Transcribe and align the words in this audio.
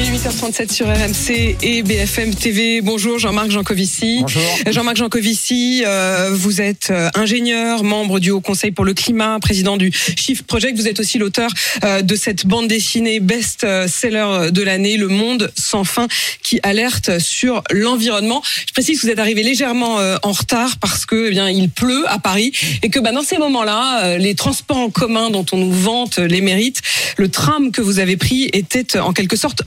Il 0.00 0.04
est 0.04 0.16
8h37 0.16 0.72
sur 0.72 0.86
RMC 0.86 1.56
et 1.60 1.82
BFM 1.82 2.32
TV. 2.32 2.82
Bonjour 2.82 3.18
Jean-Marc 3.18 3.50
Jancovici. 3.50 4.18
Bonjour. 4.20 4.42
Jean-Marc 4.70 4.96
Jancovici, 4.96 5.82
euh, 5.84 6.30
vous 6.32 6.60
êtes 6.60 6.90
euh, 6.92 7.10
ingénieur, 7.14 7.82
membre 7.82 8.20
du 8.20 8.30
Haut 8.30 8.40
Conseil 8.40 8.70
pour 8.70 8.84
le 8.84 8.94
climat, 8.94 9.40
président 9.40 9.76
du 9.76 9.90
Shift 9.92 10.46
Project. 10.46 10.78
Vous 10.78 10.86
êtes 10.86 11.00
aussi 11.00 11.18
l'auteur 11.18 11.50
euh, 11.82 12.02
de 12.02 12.14
cette 12.14 12.46
bande 12.46 12.68
dessinée 12.68 13.18
best-seller 13.18 14.52
de 14.52 14.62
l'année, 14.62 14.98
Le 14.98 15.08
Monde 15.08 15.50
sans 15.56 15.82
fin, 15.82 16.06
qui 16.48 16.60
alerte 16.62 17.18
sur 17.18 17.62
l'environnement. 17.70 18.42
Je 18.66 18.72
précise 18.72 19.00
que 19.00 19.06
vous 19.06 19.12
êtes 19.12 19.18
arrivé 19.18 19.42
légèrement 19.42 19.98
euh, 19.98 20.16
en 20.22 20.32
retard 20.32 20.78
parce 20.78 21.04
que 21.04 21.26
eh 21.26 21.30
bien 21.30 21.50
il 21.50 21.68
pleut 21.68 22.04
à 22.08 22.18
Paris 22.18 22.52
et 22.82 22.88
que 22.88 23.00
bah, 23.00 23.12
dans 23.12 23.22
ces 23.22 23.36
moments-là, 23.36 24.04
euh, 24.04 24.18
les 24.18 24.34
transports 24.34 24.78
en 24.78 24.90
commun 24.90 25.28
dont 25.30 25.44
on 25.52 25.58
nous 25.58 25.72
vante 25.72 26.18
les 26.18 26.40
mérites, 26.40 26.80
le 27.16 27.28
tram 27.28 27.70
que 27.70 27.82
vous 27.82 27.98
avez 27.98 28.16
pris 28.16 28.48
était 28.52 28.98
en 28.98 29.12
quelque 29.12 29.36
sorte 29.36 29.62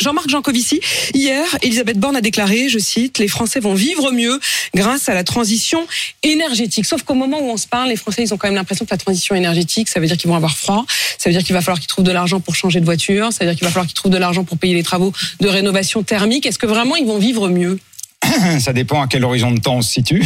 Jean-Marc 0.00 0.28
Jancovici, 0.28 0.80
hier, 1.14 1.44
Elisabeth 1.62 1.98
Borne 1.98 2.16
a 2.16 2.20
déclaré, 2.20 2.68
je 2.68 2.78
cite, 2.78 3.18
les 3.18 3.28
Français 3.28 3.60
vont 3.60 3.74
vivre 3.74 4.10
mieux 4.10 4.40
grâce 4.74 5.08
à 5.08 5.14
la 5.14 5.24
transition 5.24 5.86
énergétique. 6.22 6.84
Sauf 6.84 7.02
qu'au 7.02 7.14
moment 7.14 7.38
où 7.40 7.50
on 7.50 7.56
se 7.56 7.66
parle, 7.66 7.88
les 7.88 7.96
Français, 7.96 8.22
ils 8.22 8.34
ont 8.34 8.36
quand 8.36 8.48
même 8.48 8.56
l'impression 8.56 8.84
que 8.84 8.90
la 8.90 8.98
transition 8.98 9.34
énergétique, 9.34 9.88
ça 9.88 10.00
veut 10.00 10.06
dire 10.06 10.16
qu'ils 10.16 10.28
vont 10.28 10.36
avoir 10.36 10.56
froid, 10.56 10.84
ça 11.18 11.30
veut 11.30 11.34
dire 11.34 11.44
qu'il 11.44 11.54
va 11.54 11.60
falloir 11.60 11.78
qu'ils 11.78 11.88
trouvent 11.88 12.04
de 12.04 12.12
l'argent 12.12 12.40
pour 12.40 12.54
changer 12.54 12.80
de 12.80 12.84
voiture, 12.84 13.32
ça 13.32 13.44
veut 13.44 13.50
dire 13.50 13.58
qu'il 13.58 13.66
va 13.66 13.72
falloir 13.72 13.86
qu'ils 13.86 13.94
trouvent 13.94 14.12
de 14.12 14.18
l'argent 14.18 14.44
pour 14.44 14.58
payer 14.58 14.74
les 14.74 14.82
travaux 14.82 15.12
de 15.40 15.48
rénovation 15.48 16.02
thermique. 16.02 16.46
Est-ce 16.46 16.58
que 16.58 16.66
vraiment 16.66 16.96
ils 16.96 17.06
vont 17.06 17.18
vivre 17.18 17.48
mieux? 17.48 17.78
Ça 18.60 18.72
dépend 18.72 19.02
à 19.02 19.06
quel 19.06 19.24
horizon 19.24 19.50
de 19.52 19.60
temps 19.60 19.76
on 19.76 19.82
se 19.82 19.92
situe. 19.92 20.24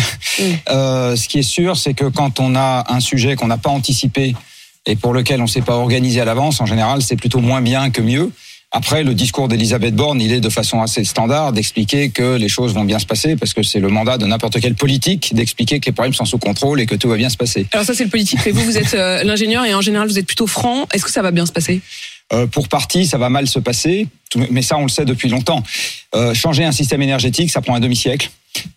Euh, 0.69 1.17
ce 1.17 1.29
qui 1.29 1.39
est 1.39 1.43
sûr, 1.43 1.77
c'est 1.77 1.95
que 1.95 2.05
quand 2.05 2.41
on 2.41 2.55
a 2.57 2.85
un 2.89 3.01
sujet 3.01 3.37
qu'on 3.37 3.47
n'a 3.47 3.57
pas 3.57 3.71
anticipé 3.71 4.35
et 4.85 4.97
pour 4.97 5.13
lequel 5.13 5.41
on 5.41 5.45
ne 5.45 5.49
s'est 5.49 5.63
pas 5.63 5.77
organisé 5.77 6.21
à 6.21 6.25
l'avance, 6.25 6.61
en 6.61 6.67
général, 6.67 7.03
c'est 7.03 7.17
plutôt 7.17 7.41
moins 7.41 7.61
bien 7.61 7.91
que 7.91 8.01
mieux. 8.01 8.31
Après, 8.73 9.05
le 9.05 9.15
discours 9.15 9.49
d'Elisabeth 9.49 9.95
Borne, 9.95 10.21
il 10.21 10.33
est 10.33 10.41
de 10.41 10.49
façon 10.51 10.83
assez 10.83 11.05
standard 11.05 11.53
d'expliquer 11.53 12.11
que 12.11 12.35
les 12.37 12.49
choses 12.49 12.75
vont 12.75 12.85
bien 12.85 12.99
se 12.99 13.07
passer, 13.07 13.37
parce 13.37 13.55
que 13.55 13.63
c'est 13.63 13.79
le 13.79 13.89
mandat 13.89 14.19
de 14.19 14.27
n'importe 14.27 14.61
quel 14.61 14.75
politique 14.75 15.35
d'expliquer 15.35 15.79
que 15.81 15.87
les 15.87 15.93
problèmes 15.93 16.13
sont 16.13 16.25
sous 16.25 16.39
contrôle 16.39 16.81
et 16.81 16.87
que 16.87 16.95
tout 16.97 17.09
va 17.09 17.17
bien 17.17 17.31
se 17.31 17.37
passer. 17.37 17.67
Alors 17.73 17.87
ça 17.87 17.95
c'est 17.95 18.05
le 18.05 18.11
politique, 18.11 18.41
mais 18.45 18.53
vous 18.53 18.65
vous 18.65 18.77
êtes 18.77 18.93
euh, 18.95 19.23
l'ingénieur 19.23 19.65
et 19.65 19.73
en 19.73 19.81
général 19.81 20.09
vous 20.09 20.19
êtes 20.19 20.27
plutôt 20.27 20.47
franc. 20.49 20.87
Est-ce 20.93 21.05
que 21.05 21.11
ça 21.13 21.23
va 21.23 21.31
bien 21.31 21.47
se 21.47 21.53
passer? 21.53 21.81
Euh, 22.33 22.47
pour 22.49 22.69
partie, 22.69 23.07
ça 23.07 23.19
va 23.19 23.29
mal 23.31 23.47
se 23.47 23.61
passer, 23.61 24.09
mais 24.51 24.61
ça, 24.63 24.77
on 24.79 24.83
le 24.83 24.89
sait 24.89 25.05
depuis 25.05 25.29
longtemps. 25.29 25.63
Euh, 26.17 26.35
changer 26.35 26.65
un 26.65 26.73
système 26.73 27.01
énergétique, 27.01 27.51
ça 27.53 27.61
prend 27.63 27.77
un 27.77 27.81
demi-siècle. 27.81 28.31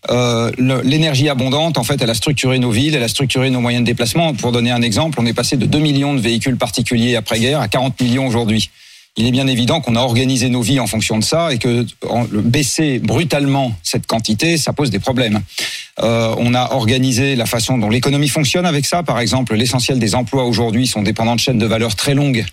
Euh, 0.08 0.52
le- 0.56 0.82
L'énergie 0.82 1.28
abondante, 1.28 1.76
en 1.76 1.82
fait, 1.84 2.00
elle 2.00 2.10
a 2.10 2.14
structuré 2.14 2.60
nos 2.60 2.70
villes, 2.70 2.94
elle 2.94 3.02
a 3.02 3.08
structuré 3.08 3.50
nos 3.50 3.60
moyens 3.60 3.82
de 3.82 3.86
déplacement. 3.86 4.34
Pour 4.34 4.52
donner 4.52 4.70
un 4.70 4.82
exemple, 4.82 5.18
on 5.20 5.26
est 5.26 5.32
passé 5.34 5.56
de 5.56 5.66
2 5.66 5.78
millions 5.80 6.14
de 6.14 6.20
véhicules 6.20 6.56
particuliers 6.56 7.16
après-guerre 7.16 7.60
à 7.60 7.66
40 7.66 8.00
millions 8.00 8.26
aujourd'hui. 8.28 8.70
Il 9.16 9.26
est 9.26 9.32
bien 9.32 9.48
évident 9.48 9.80
qu'on 9.80 9.96
a 9.96 10.00
organisé 10.00 10.48
nos 10.48 10.62
vies 10.62 10.78
en 10.78 10.86
fonction 10.86 11.18
de 11.18 11.24
ça 11.24 11.52
et 11.52 11.58
que 11.58 11.84
baisser 12.32 13.00
brutalement 13.00 13.72
cette 13.82 14.06
quantité, 14.06 14.56
ça 14.56 14.72
pose 14.72 14.90
des 14.90 15.00
problèmes. 15.00 15.40
Euh, 16.02 16.34
on 16.38 16.54
a 16.54 16.72
organisé 16.72 17.34
la 17.34 17.46
façon 17.46 17.76
dont 17.76 17.90
l'économie 17.90 18.28
fonctionne 18.28 18.66
avec 18.66 18.86
ça. 18.86 19.02
Par 19.02 19.18
exemple, 19.18 19.54
l'essentiel 19.54 19.98
des 19.98 20.14
emplois 20.14 20.44
aujourd'hui 20.44 20.86
sont 20.86 21.02
dépendants 21.02 21.34
de 21.34 21.40
chaînes 21.40 21.58
de 21.58 21.66
valeur 21.66 21.96
très 21.96 22.14
longues 22.14 22.44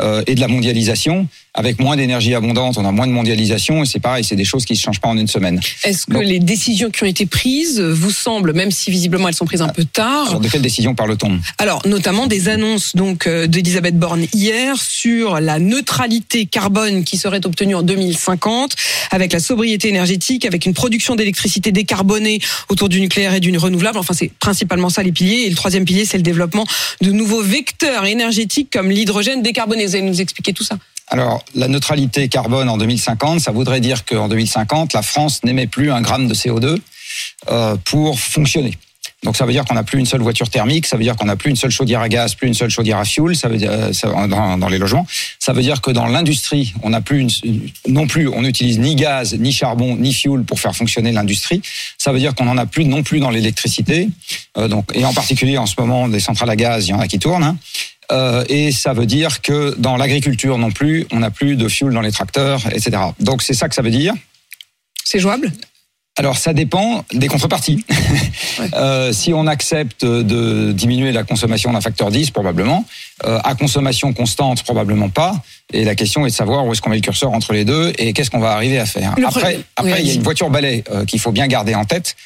euh, 0.00 0.22
et 0.26 0.34
de 0.34 0.40
la 0.40 0.48
mondialisation. 0.48 1.28
Avec 1.58 1.80
moins 1.80 1.96
d'énergie 1.96 2.36
abondante, 2.36 2.78
on 2.78 2.84
a 2.84 2.92
moins 2.92 3.08
de 3.08 3.12
mondialisation 3.12 3.82
et 3.82 3.84
c'est 3.84 3.98
pareil, 3.98 4.22
c'est 4.22 4.36
des 4.36 4.44
choses 4.44 4.64
qui 4.64 4.74
ne 4.74 4.78
changent 4.78 5.00
pas 5.00 5.08
en 5.08 5.18
une 5.18 5.26
semaine. 5.26 5.60
Est-ce 5.82 6.06
que 6.06 6.18
les 6.18 6.38
décisions 6.38 6.88
qui 6.88 7.02
ont 7.02 7.06
été 7.06 7.26
prises 7.26 7.80
vous 7.80 8.12
semblent, 8.12 8.52
même 8.52 8.70
si 8.70 8.92
visiblement 8.92 9.26
elles 9.26 9.34
sont 9.34 9.44
prises 9.44 9.60
un 9.60 9.68
peu 9.68 9.84
tard, 9.84 10.28
Alors, 10.28 10.40
de 10.40 10.48
quelle 10.48 10.62
décision 10.62 10.94
parle-t-on 10.94 11.40
Alors, 11.58 11.82
notamment 11.84 12.28
des 12.28 12.48
annonces 12.48 12.94
donc 12.94 13.26
euh, 13.26 13.48
d'Elisabeth 13.48 13.98
Borne 13.98 14.26
hier 14.32 14.80
sur 14.80 15.40
la 15.40 15.58
neutralité 15.58 16.46
carbone 16.46 17.02
qui 17.02 17.16
serait 17.16 17.44
obtenue 17.44 17.74
en 17.74 17.82
2050 17.82 18.76
avec 19.10 19.32
la 19.32 19.40
sobriété 19.40 19.88
énergétique, 19.88 20.44
avec 20.44 20.64
une 20.64 20.74
production 20.74 21.16
d'électricité 21.16 21.72
décarbonée 21.72 22.38
autour 22.68 22.88
du 22.88 23.00
nucléaire 23.00 23.34
et 23.34 23.40
du 23.40 23.56
renouvelable. 23.58 23.98
Enfin, 23.98 24.14
c'est 24.14 24.30
principalement 24.38 24.90
ça 24.90 25.02
les 25.02 25.10
piliers. 25.10 25.46
Et 25.46 25.50
le 25.50 25.56
troisième 25.56 25.84
pilier, 25.84 26.04
c'est 26.04 26.18
le 26.18 26.22
développement 26.22 26.66
de 27.00 27.10
nouveaux 27.10 27.42
vecteurs 27.42 28.04
énergétiques 28.04 28.70
comme 28.72 28.90
l'hydrogène 28.90 29.42
décarboné. 29.42 29.86
Vous 29.86 29.96
allez 29.96 30.04
nous 30.04 30.20
expliquer 30.20 30.52
tout 30.52 30.62
ça 30.62 30.78
Alors, 31.10 31.42
la 31.54 31.68
neutralité 31.68 32.28
carbone 32.28 32.68
en 32.68 32.76
2050, 32.76 33.40
ça 33.40 33.50
voudrait 33.50 33.80
dire 33.80 34.04
qu'en 34.04 34.28
2050, 34.28 34.92
la 34.92 35.02
France 35.02 35.42
n'émet 35.44 35.66
plus 35.66 35.90
un 35.90 36.02
gramme 36.02 36.28
de 36.28 36.34
CO2 36.34 36.78
euh, 37.50 37.76
pour 37.84 38.18
fonctionner. 38.20 38.72
Donc 39.24 39.36
ça 39.36 39.46
veut 39.46 39.52
dire 39.52 39.64
qu'on 39.64 39.74
n'a 39.74 39.82
plus 39.82 39.98
une 39.98 40.06
seule 40.06 40.20
voiture 40.20 40.48
thermique, 40.48 40.86
ça 40.86 40.96
veut 40.96 41.02
dire 41.02 41.16
qu'on 41.16 41.24
n'a 41.24 41.34
plus 41.34 41.50
une 41.50 41.56
seule 41.56 41.72
chaudière 41.72 42.00
à 42.00 42.08
gaz, 42.08 42.34
plus 42.36 42.46
une 42.46 42.54
seule 42.54 42.70
chaudière 42.70 42.98
à 42.98 43.04
fuel, 43.04 43.34
ça 43.34 43.48
veut 43.48 43.56
dire 43.56 43.70
euh, 43.72 44.26
dans 44.56 44.68
les 44.68 44.78
logements. 44.78 45.06
Ça 45.40 45.52
veut 45.52 45.62
dire 45.62 45.80
que 45.80 45.90
dans 45.90 46.06
l'industrie, 46.06 46.72
on 46.82 46.90
n'a 46.90 47.00
plus 47.00 47.20
une, 47.20 47.60
non 47.88 48.06
plus, 48.06 48.28
on 48.28 48.42
n'utilise 48.42 48.78
ni 48.78 48.94
gaz, 48.94 49.34
ni 49.34 49.50
charbon, 49.50 49.96
ni 49.96 50.12
fuel 50.12 50.44
pour 50.44 50.60
faire 50.60 50.76
fonctionner 50.76 51.10
l'industrie. 51.10 51.62
Ça 51.96 52.12
veut 52.12 52.20
dire 52.20 52.34
qu'on 52.34 52.44
n'en 52.44 52.58
a 52.58 52.66
plus 52.66 52.84
non 52.84 53.02
plus 53.02 53.18
dans 53.18 53.30
l'électricité. 53.30 54.08
Euh, 54.56 54.68
donc 54.68 54.90
et 54.94 55.04
en 55.04 55.12
particulier 55.12 55.58
en 55.58 55.66
ce 55.66 55.74
moment 55.78 56.06
des 56.06 56.20
centrales 56.20 56.50
à 56.50 56.56
gaz, 56.56 56.86
il 56.86 56.90
y 56.90 56.94
en 56.94 57.00
a 57.00 57.08
qui 57.08 57.18
tournent. 57.18 57.42
hein. 57.42 57.56
Euh, 58.10 58.44
et 58.48 58.72
ça 58.72 58.92
veut 58.94 59.06
dire 59.06 59.42
que 59.42 59.74
dans 59.78 59.96
l'agriculture 59.96 60.56
non 60.58 60.70
plus, 60.70 61.06
on 61.12 61.18
n'a 61.20 61.30
plus 61.30 61.56
de 61.56 61.68
fuel 61.68 61.92
dans 61.92 62.00
les 62.00 62.12
tracteurs, 62.12 62.60
etc. 62.72 62.92
Donc 63.20 63.42
c'est 63.42 63.54
ça 63.54 63.68
que 63.68 63.74
ça 63.74 63.82
veut 63.82 63.90
dire. 63.90 64.14
C'est 65.04 65.18
jouable? 65.18 65.52
Alors 66.16 66.36
ça 66.36 66.52
dépend 66.52 67.04
des 67.12 67.28
contreparties. 67.28 67.84
Euh, 68.74 69.12
si 69.12 69.32
on 69.32 69.46
accepte 69.46 70.04
de 70.04 70.72
diminuer 70.72 71.12
la 71.12 71.22
consommation 71.22 71.72
d'un 71.72 71.80
facteur 71.80 72.10
10, 72.10 72.32
probablement. 72.32 72.84
Euh, 73.24 73.38
à 73.44 73.54
consommation 73.54 74.12
constante, 74.12 74.64
probablement 74.64 75.08
pas. 75.08 75.40
Et 75.72 75.84
la 75.84 75.94
question 75.94 76.26
est 76.26 76.30
de 76.30 76.34
savoir 76.34 76.66
où 76.66 76.72
est-ce 76.72 76.82
qu'on 76.82 76.90
met 76.90 76.96
le 76.96 77.02
curseur 77.02 77.30
entre 77.32 77.52
les 77.52 77.64
deux 77.64 77.92
et 77.98 78.12
qu'est-ce 78.12 78.30
qu'on 78.32 78.40
va 78.40 78.50
arriver 78.52 78.78
à 78.80 78.84
faire. 78.86 79.14
Le 79.16 79.24
Après, 79.26 79.40
problème- 79.40 79.62
après 79.76 79.92
oui, 79.92 79.98
il 80.02 80.06
y 80.08 80.10
a 80.10 80.14
une 80.14 80.22
voiture 80.24 80.50
balai 80.50 80.82
euh, 80.90 81.04
qu'il 81.04 81.20
faut 81.20 81.30
bien 81.30 81.46
garder 81.46 81.74
en 81.76 81.84
tête. 81.84 82.16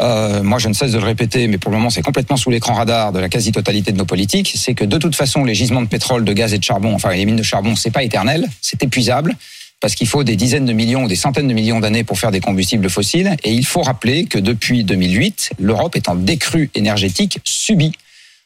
Euh, 0.00 0.42
moi, 0.42 0.58
je 0.58 0.68
ne 0.68 0.74
cesse 0.74 0.92
de 0.92 0.98
le 0.98 1.04
répéter, 1.04 1.46
mais 1.46 1.58
pour 1.58 1.70
le 1.70 1.76
moment, 1.76 1.90
c'est 1.90 2.02
complètement 2.02 2.36
sous 2.36 2.50
l'écran 2.50 2.74
radar 2.74 3.12
de 3.12 3.20
la 3.20 3.28
quasi-totalité 3.28 3.92
de 3.92 3.98
nos 3.98 4.04
politiques. 4.04 4.52
C'est 4.56 4.74
que 4.74 4.84
de 4.84 4.98
toute 4.98 5.14
façon, 5.14 5.44
les 5.44 5.54
gisements 5.54 5.82
de 5.82 5.88
pétrole, 5.88 6.24
de 6.24 6.32
gaz 6.32 6.52
et 6.52 6.58
de 6.58 6.64
charbon, 6.64 6.94
enfin 6.94 7.12
les 7.12 7.24
mines 7.24 7.36
de 7.36 7.42
charbon, 7.42 7.76
c'est 7.76 7.92
pas 7.92 8.02
éternel, 8.02 8.48
c'est 8.60 8.82
épuisable 8.82 9.36
parce 9.80 9.94
qu'il 9.96 10.06
faut 10.06 10.24
des 10.24 10.36
dizaines 10.36 10.64
de 10.64 10.72
millions 10.72 11.04
ou 11.04 11.08
des 11.08 11.16
centaines 11.16 11.46
de 11.46 11.52
millions 11.52 11.78
d'années 11.78 12.04
pour 12.04 12.18
faire 12.18 12.30
des 12.30 12.40
combustibles 12.40 12.88
fossiles. 12.88 13.36
Et 13.44 13.52
il 13.52 13.66
faut 13.66 13.82
rappeler 13.82 14.24
que 14.24 14.38
depuis 14.38 14.82
2008, 14.82 15.50
l'Europe 15.58 15.94
est 15.94 16.08
en 16.08 16.14
décrue 16.14 16.70
énergétique 16.74 17.38
subie. 17.44 17.92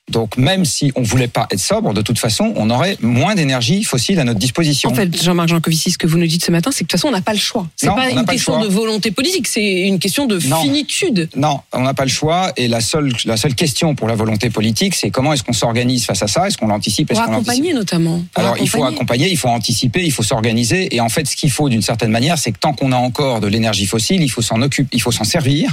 Donc 0.09 0.37
même 0.37 0.65
si 0.65 0.93
on 0.97 1.03
voulait 1.03 1.29
pas 1.29 1.47
être 1.51 1.61
sobre, 1.61 1.93
de 1.93 2.03
toute 2.03 2.19
façon, 2.19 2.53
on 2.57 2.71
aurait 2.71 2.97
moins 3.01 3.35
d'énergie 3.35 3.85
fossile 3.85 4.19
à 4.21 4.25
notre 4.25 4.39
disposition. 4.39 4.91
En 4.91 4.95
fait, 4.95 5.23
Jean-Marc 5.23 5.49
Jancovici, 5.49 5.91
ce 5.91 5.99
que 5.99 6.07
vous 6.07 6.19
nous 6.19 6.27
dites 6.27 6.45
ce 6.45 6.51
matin, 6.51 6.71
c'est 6.71 6.79
que 6.79 6.85
de 6.85 6.89
toute 6.89 7.01
façon, 7.01 7.09
on 7.09 7.13
n'a 7.13 7.21
pas 7.23 7.33
le 7.33 7.39
choix. 7.39 7.67
C'est 7.77 7.89
pas 7.89 8.11
une 8.11 8.25
question 8.25 8.61
de 8.61 8.69
volonté 8.69 9.11
politique, 9.11 9.47
c'est 9.47 9.81
une 9.87 9.99
question 9.99 10.27
de 10.27 10.39
Non. 10.47 10.63
finitude. 10.63 11.29
Non, 11.37 11.61
on 11.73 11.83
n'a 11.83 11.95
pas 11.95 12.05
le 12.05 12.11
choix. 12.11 12.53
Et 12.57 12.69
la 12.69 12.81
seule, 12.81 13.13
la 13.25 13.37
seule 13.37 13.55
question 13.55 13.95
pour 13.95 14.09
la 14.09 14.15
volonté 14.15 14.51
politique, 14.51 14.95
c'est 14.95 15.11
comment 15.11 15.33
est-ce 15.33 15.43
qu'on 15.45 15.53
s'organise 15.53 16.05
face 16.05 16.23
à 16.23 16.27
ça? 16.29 16.47
Est-ce 16.47 16.57
qu'on 16.59 16.69
l'anticipe? 16.69 17.09
Pour 17.09 17.21
accompagner 17.21 17.73
notamment. 17.73 18.23
Pour 18.35 18.43
Alors, 18.45 18.57
il 18.61 18.69
faut 18.69 18.85
accompagner, 18.85 19.31
il 19.31 19.37
faut 19.37 19.49
anticiper, 19.49 20.05
il 20.05 20.13
faut 20.13 20.23
s'organiser. 20.23 20.95
Et 20.95 21.01
en 21.01 21.09
fait, 21.09 21.27
ce 21.27 21.37
qu'il 21.37 21.51
faut 21.51 21.69
d'une 21.69 21.83
certaine 21.83 22.11
manière, 22.11 22.39
c'est 22.39 22.53
que 22.53 22.59
tant 22.59 22.73
qu'on 22.73 22.93
a 22.93 22.97
encore 22.97 23.41
de 23.41 23.47
l'énergie 23.47 23.87
fossile, 23.87 24.23
il 24.23 24.31
faut 24.31 24.43
s'en 24.43 24.63
occuper, 24.63 24.89
il 24.93 25.03
faut 25.03 25.13
s'en 25.13 25.25
servir 25.25 25.73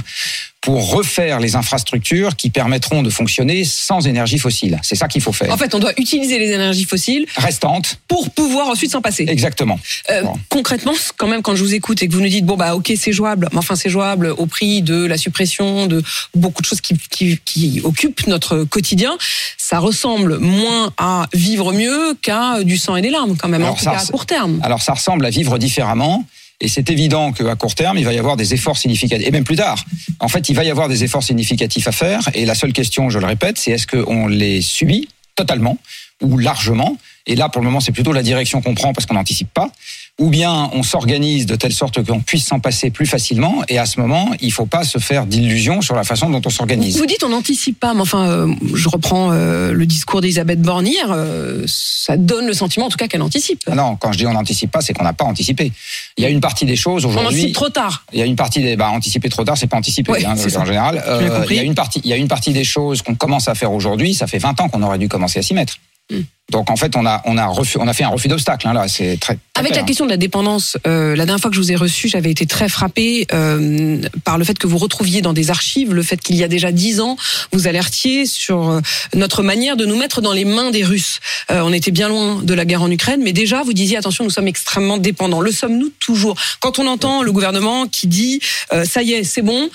pour 0.66 0.90
refaire 0.90 1.38
les 1.38 1.54
infrastructures 1.54 2.34
qui 2.34 2.50
permettront 2.50 3.04
de 3.04 3.08
fonctionner 3.08 3.62
sans 3.64 4.08
énergie 4.08 4.36
fossile. 4.36 4.80
C'est 4.82 4.96
ça 4.96 5.06
qu'il 5.06 5.22
faut 5.22 5.30
faire. 5.30 5.52
En 5.52 5.56
fait, 5.56 5.76
on 5.76 5.78
doit 5.78 5.92
utiliser 5.96 6.40
les 6.40 6.50
énergies 6.50 6.86
fossiles 6.86 7.24
Restante, 7.36 8.00
pour 8.08 8.30
pouvoir 8.30 8.66
ensuite 8.66 8.90
s'en 8.90 9.00
passer. 9.00 9.26
exactement. 9.28 9.78
Euh, 10.10 10.22
Bon. 10.22 10.34
Concrètement, 10.48 10.94
quand 11.18 11.28
même, 11.28 11.40
quand 11.40 11.54
je 11.54 11.62
vous 11.62 11.74
écoute 11.74 12.02
et 12.02 12.08
que 12.08 12.12
vous 12.12 12.20
nous 12.20 12.28
dites 12.28 12.44
bon 12.44 12.56
bah 12.56 12.74
ok 12.74 12.92
c'est 12.96 13.12
jouable, 13.12 13.48
mais 13.52 13.58
enfin 13.58 13.76
c'est 13.76 13.90
jouable 13.90 14.34
au 14.36 14.46
prix 14.46 14.82
de 14.82 15.04
la 15.04 15.16
suppression 15.16 15.86
de 15.86 16.02
beaucoup 16.34 16.62
de 16.62 16.66
choses 16.66 16.80
qui, 16.80 16.96
qui, 17.10 17.38
qui 17.44 17.80
occupent 17.84 18.26
notre 18.26 18.64
quotidien, 18.64 19.16
ça 19.56 19.78
ressemble 19.78 20.38
moins 20.38 20.92
à 20.98 21.28
vivre 21.32 21.72
mieux 21.72 22.16
qu'à 22.22 22.64
du 22.64 22.76
sang 22.76 22.96
et 22.96 23.02
des 23.02 23.10
larmes 23.10 23.36
quand 23.36 23.48
même, 23.48 23.62
en 23.64 23.74
tout 23.74 23.84
ça 23.84 23.92
cas 23.92 24.00
à 24.02 24.06
court 24.06 24.26
terme. 24.26 24.58
Alors 24.64 24.82
ça 24.82 24.94
ressemble 24.94 25.24
à 25.26 25.30
vivre 25.30 25.58
différemment 25.58 26.24
Et 26.60 26.68
c'est 26.68 26.88
évident 26.90 27.32
qu'à 27.32 27.54
court 27.54 27.74
terme, 27.74 27.98
il 27.98 28.04
va 28.04 28.14
y 28.14 28.18
avoir 28.18 28.36
des 28.36 28.54
efforts 28.54 28.78
significatifs. 28.78 29.26
Et 29.26 29.30
même 29.30 29.44
plus 29.44 29.56
tard, 29.56 29.84
en 30.20 30.28
fait, 30.28 30.48
il 30.48 30.54
va 30.54 30.64
y 30.64 30.70
avoir 30.70 30.88
des 30.88 31.04
efforts 31.04 31.22
significatifs 31.22 31.86
à 31.86 31.92
faire. 31.92 32.28
Et 32.34 32.46
la 32.46 32.54
seule 32.54 32.72
question, 32.72 33.10
je 33.10 33.18
le 33.18 33.26
répète, 33.26 33.58
c'est 33.58 33.72
est-ce 33.72 33.86
qu'on 33.86 34.26
les 34.26 34.62
subit 34.62 35.08
totalement 35.34 35.78
ou 36.22 36.38
largement? 36.38 36.96
Et 37.26 37.34
là, 37.34 37.48
pour 37.48 37.60
le 37.60 37.66
moment, 37.66 37.80
c'est 37.80 37.92
plutôt 37.92 38.12
la 38.12 38.22
direction 38.22 38.62
qu'on 38.62 38.74
prend 38.74 38.94
parce 38.94 39.04
qu'on 39.04 39.14
n'anticipe 39.14 39.52
pas 39.52 39.70
ou 40.18 40.30
bien 40.30 40.70
on 40.72 40.82
s'organise 40.82 41.44
de 41.44 41.56
telle 41.56 41.74
sorte 41.74 42.02
qu'on 42.02 42.20
puisse 42.20 42.46
s'en 42.46 42.58
passer 42.58 42.90
plus 42.90 43.04
facilement. 43.04 43.62
Et 43.68 43.78
à 43.78 43.84
ce 43.84 44.00
moment, 44.00 44.30
il 44.40 44.50
faut 44.50 44.64
pas 44.64 44.82
se 44.82 44.98
faire 44.98 45.26
d'illusions 45.26 45.82
sur 45.82 45.94
la 45.94 46.04
façon 46.04 46.30
dont 46.30 46.40
on 46.44 46.50
s'organise. 46.50 46.96
Vous 46.96 47.06
dites 47.06 47.22
on 47.22 47.28
n'anticipe 47.28 47.78
pas, 47.78 47.92
mais 47.92 48.00
enfin, 48.00 48.26
euh, 48.26 48.54
je 48.74 48.88
reprends 48.88 49.32
euh, 49.32 49.72
le 49.72 49.84
discours 49.86 50.22
d'Elisabeth 50.22 50.62
Bornier, 50.62 50.96
euh, 51.10 51.64
ça 51.66 52.16
donne 52.16 52.46
le 52.46 52.54
sentiment 52.54 52.86
en 52.86 52.88
tout 52.88 52.96
cas 52.96 53.08
qu'elle 53.08 53.22
anticipe. 53.22 53.62
Ah 53.70 53.74
non, 53.74 53.96
quand 53.96 54.12
je 54.12 54.18
dis 54.18 54.26
on 54.26 54.32
n'anticipe 54.32 54.70
pas, 54.70 54.80
c'est 54.80 54.94
qu'on 54.94 55.04
n'a 55.04 55.12
pas 55.12 55.24
anticipé. 55.24 55.70
Il 56.16 56.24
y 56.24 56.26
a 56.26 56.30
une 56.30 56.40
partie 56.40 56.64
des 56.64 56.76
choses 56.76 57.04
On 57.04 57.10
aujourd'hui. 57.10 57.28
anticipe 57.28 57.54
trop 57.54 57.68
tard. 57.68 58.04
Il 58.14 58.18
y 58.18 58.22
a 58.22 58.26
une 58.26 58.36
partie 58.36 58.62
des 58.62 58.76
bah, 58.76 58.88
anticiper 58.88 59.28
trop 59.28 59.44
tard, 59.44 59.58
c'est 59.58 59.66
pas 59.66 59.76
anticiper 59.76 60.12
Ouais, 60.12 60.24
hein, 60.24 60.34
en 60.34 60.64
général. 60.64 61.02
compris. 61.04 61.56
il 61.56 61.56
y 61.56 61.60
a 61.60 61.64
une 61.64 61.74
partie, 61.74 62.00
il 62.04 62.08
y 62.10 62.12
a 62.14 62.16
une 62.16 62.28
partie 62.28 62.52
des 62.54 62.64
choses 62.64 63.02
qu'on 63.02 63.14
commence 63.14 63.48
à 63.48 63.54
faire 63.54 63.72
aujourd'hui. 63.72 64.14
Ça 64.14 64.26
fait 64.26 64.38
20 64.38 64.60
ans 64.60 64.68
qu'on 64.68 64.82
aurait 64.82 64.98
dû 64.98 65.08
commencer 65.08 65.40
à 65.40 65.42
s'y 65.42 65.52
mettre. 65.52 65.76
Hmm. 66.10 66.20
Donc 66.50 66.70
en 66.70 66.76
fait, 66.76 66.94
on 66.94 67.04
a 67.04 67.22
on 67.24 67.36
a 67.38 67.46
refu- 67.46 67.78
on 67.80 67.88
a 67.88 67.92
fait 67.92 68.04
un 68.04 68.08
refus 68.08 68.28
d'obstacle. 68.28 68.68
Hein, 68.68 68.72
là, 68.72 68.86
c'est 68.86 69.18
très. 69.20 69.34
très 69.34 69.38
Avec 69.56 69.72
clair. 69.72 69.82
la 69.82 69.86
question 69.86 70.04
de 70.04 70.10
la 70.10 70.16
dépendance, 70.16 70.76
euh, 70.86 71.16
la 71.16 71.26
dernière 71.26 71.40
fois 71.40 71.50
que 71.50 71.56
je 71.56 71.60
vous 71.60 71.72
ai 71.72 71.76
reçu, 71.76 72.08
j'avais 72.08 72.30
été 72.30 72.46
très 72.46 72.68
frappée 72.68 73.26
euh, 73.32 74.00
par 74.22 74.38
le 74.38 74.44
fait 74.44 74.56
que 74.56 74.68
vous 74.68 74.78
retrouviez 74.78 75.22
dans 75.22 75.32
des 75.32 75.50
archives 75.50 75.92
le 75.92 76.02
fait 76.04 76.18
qu'il 76.18 76.36
y 76.36 76.44
a 76.44 76.48
déjà 76.48 76.70
dix 76.70 77.00
ans, 77.00 77.16
vous 77.52 77.66
alertiez 77.66 78.26
sur 78.26 78.70
euh, 78.70 78.80
notre 79.14 79.42
manière 79.42 79.76
de 79.76 79.86
nous 79.86 79.96
mettre 79.96 80.20
dans 80.20 80.32
les 80.32 80.44
mains 80.44 80.70
des 80.70 80.84
Russes. 80.84 81.18
Euh, 81.50 81.62
on 81.64 81.72
était 81.72 81.90
bien 81.90 82.08
loin 82.08 82.40
de 82.42 82.54
la 82.54 82.64
guerre 82.64 82.82
en 82.82 82.90
Ukraine, 82.92 83.22
mais 83.24 83.32
déjà 83.32 83.64
vous 83.64 83.72
disiez 83.72 83.96
attention, 83.96 84.22
nous 84.22 84.30
sommes 84.30 84.46
extrêmement 84.48 84.98
dépendants. 84.98 85.40
Le 85.40 85.50
sommes-nous 85.50 85.90
toujours? 85.98 86.36
Quand 86.60 86.78
on 86.78 86.86
entend 86.86 87.24
le 87.24 87.32
gouvernement 87.32 87.86
qui 87.88 88.06
dit 88.06 88.40
ça 88.84 89.02
y 89.02 89.12
est, 89.14 89.24
c'est 89.24 89.42
bon, 89.42 89.68